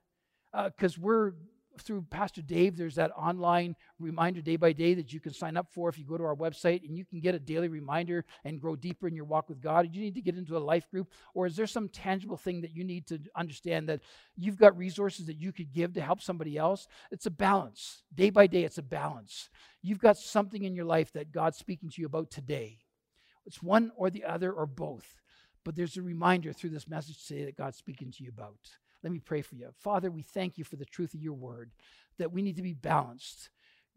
Because 0.52 0.98
uh, 0.98 1.02
we're 1.02 1.34
through 1.82 2.06
Pastor 2.10 2.42
Dave, 2.42 2.78
there's 2.78 2.96
that 2.96 3.12
online 3.18 3.76
reminder 4.00 4.42
day 4.42 4.56
by 4.56 4.74
day 4.74 4.94
that 4.94 5.14
you 5.14 5.20
can 5.20 5.34
sign 5.34 5.58
up 5.58 5.68
for 5.72 5.90
if 5.90 5.98
you 5.98 6.06
go 6.06 6.18
to 6.18 6.24
our 6.24 6.36
website 6.36 6.88
and 6.88 6.98
you 6.98 7.06
can 7.06 7.20
get 7.20 7.36
a 7.36 7.40
daily 7.40 7.68
reminder 7.68 8.26
and 8.44 8.60
grow 8.60 8.76
deeper 8.76 9.08
in 9.08 9.16
your 9.16 9.26
walk 9.26 9.50
with 9.50 9.62
God. 9.62 9.92
Do 9.92 10.00
you 10.00 10.06
need 10.06 10.16
to 10.16 10.22
get 10.22 10.38
into 10.38 10.58
a 10.58 10.60
life 10.60 10.90
group? 10.90 11.12
Or 11.34 11.46
is 11.46 11.56
there 11.56 11.68
some 11.68 11.90
tangible 11.90 12.38
thing 12.38 12.62
that 12.62 12.76
you 12.76 12.84
need 12.84 13.08
to 13.08 13.20
understand 13.36 13.90
that 13.90 14.02
you've 14.36 14.58
got 14.58 14.78
resources 14.78 15.26
that 15.28 15.38
you 15.38 15.52
could 15.52 15.74
give 15.74 15.94
to 15.94 16.02
help 16.02 16.22
somebody 16.22 16.58
else? 16.58 16.88
It's 17.12 17.26
a 17.26 17.32
balance. 17.32 18.04
Day 18.14 18.30
by 18.30 18.48
day, 18.48 18.64
it's 18.64 18.78
a 18.78 18.84
balance. 18.84 19.50
You've 19.82 20.00
got 20.00 20.18
something 20.18 20.64
in 20.64 20.76
your 20.76 20.86
life 20.86 21.14
that 21.14 21.32
God's 21.32 21.58
speaking 21.58 21.90
to 21.90 22.02
you 22.02 22.08
about 22.08 22.32
today. 22.32 22.80
It's 23.46 23.62
one 23.62 23.92
or 23.96 24.10
the 24.10 24.24
other 24.24 24.52
or 24.52 24.66
both. 24.66 25.22
But 25.64 25.76
there's 25.76 25.98
a 25.98 26.02
reminder 26.02 26.54
through 26.54 26.70
this 26.70 26.88
message 26.88 27.26
today 27.26 27.46
that 27.46 27.58
God's 27.58 27.78
speaking 27.78 28.12
to 28.12 28.24
you 28.24 28.30
about. 28.30 28.60
Let 29.06 29.14
me 29.14 29.20
pray 29.20 29.44
for 29.44 29.54
you. 29.54 29.70
Father, 29.78 30.10
we 30.10 30.24
thank 30.24 30.58
you 30.58 30.64
for 30.64 30.78
the 30.78 30.84
truth 30.84 31.14
of 31.14 31.22
your 31.22 31.36
word, 31.36 31.74
that 32.18 32.32
we 32.32 32.42
need 32.42 32.56
to 32.56 32.64
be 32.64 32.74
balanced. 32.74 33.52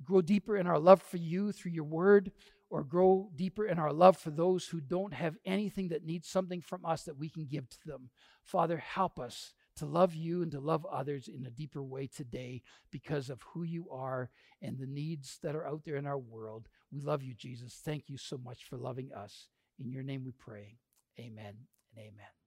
Grow 0.05 0.21
deeper 0.21 0.55
in 0.55 0.67
our 0.67 0.79
love 0.79 1.01
for 1.01 1.17
you 1.17 1.51
through 1.51 1.73
your 1.73 1.85
word, 1.85 2.31
or 2.69 2.85
grow 2.85 3.31
deeper 3.35 3.65
in 3.65 3.79
our 3.79 3.91
love 3.91 4.19
for 4.19 4.29
those 4.29 4.67
who 4.67 4.83
don't 4.83 5.15
have 5.15 5.39
anything 5.47 5.89
that 5.89 6.05
needs 6.05 6.29
something 6.29 6.61
from 6.61 6.85
us 6.85 7.05
that 7.05 7.17
we 7.17 7.31
can 7.31 7.47
give 7.47 7.71
to 7.71 7.79
them. 7.87 8.11
Father, 8.45 8.77
help 8.77 9.19
us 9.19 9.55
to 9.77 9.87
love 9.87 10.15
you 10.15 10.43
and 10.43 10.53
to 10.53 10.61
love 10.61 10.85
others 10.85 11.27
in 11.27 11.47
a 11.47 11.51
deeper 11.51 11.83
way 11.83 12.07
today 12.07 12.61
because 12.93 13.31
of 13.31 13.41
who 13.55 13.63
you 13.63 13.89
are 13.91 14.29
and 14.61 14.79
the 14.79 14.87
needs 14.87 15.39
that 15.43 15.57
are 15.57 15.67
out 15.67 15.85
there 15.87 15.97
in 15.97 16.07
our 16.07 16.19
world. 16.19 16.69
We 16.93 17.01
love 17.01 17.23
you, 17.23 17.33
Jesus. 17.33 17.81
Thank 17.83 18.11
you 18.11 18.19
so 18.19 18.37
much 18.37 18.65
for 18.65 18.77
loving 18.77 19.11
us. 19.17 19.49
In 19.79 19.91
your 19.91 20.03
name 20.03 20.23
we 20.23 20.33
pray. 20.33 20.77
Amen 21.19 21.55
and 21.97 21.99
amen. 21.99 22.38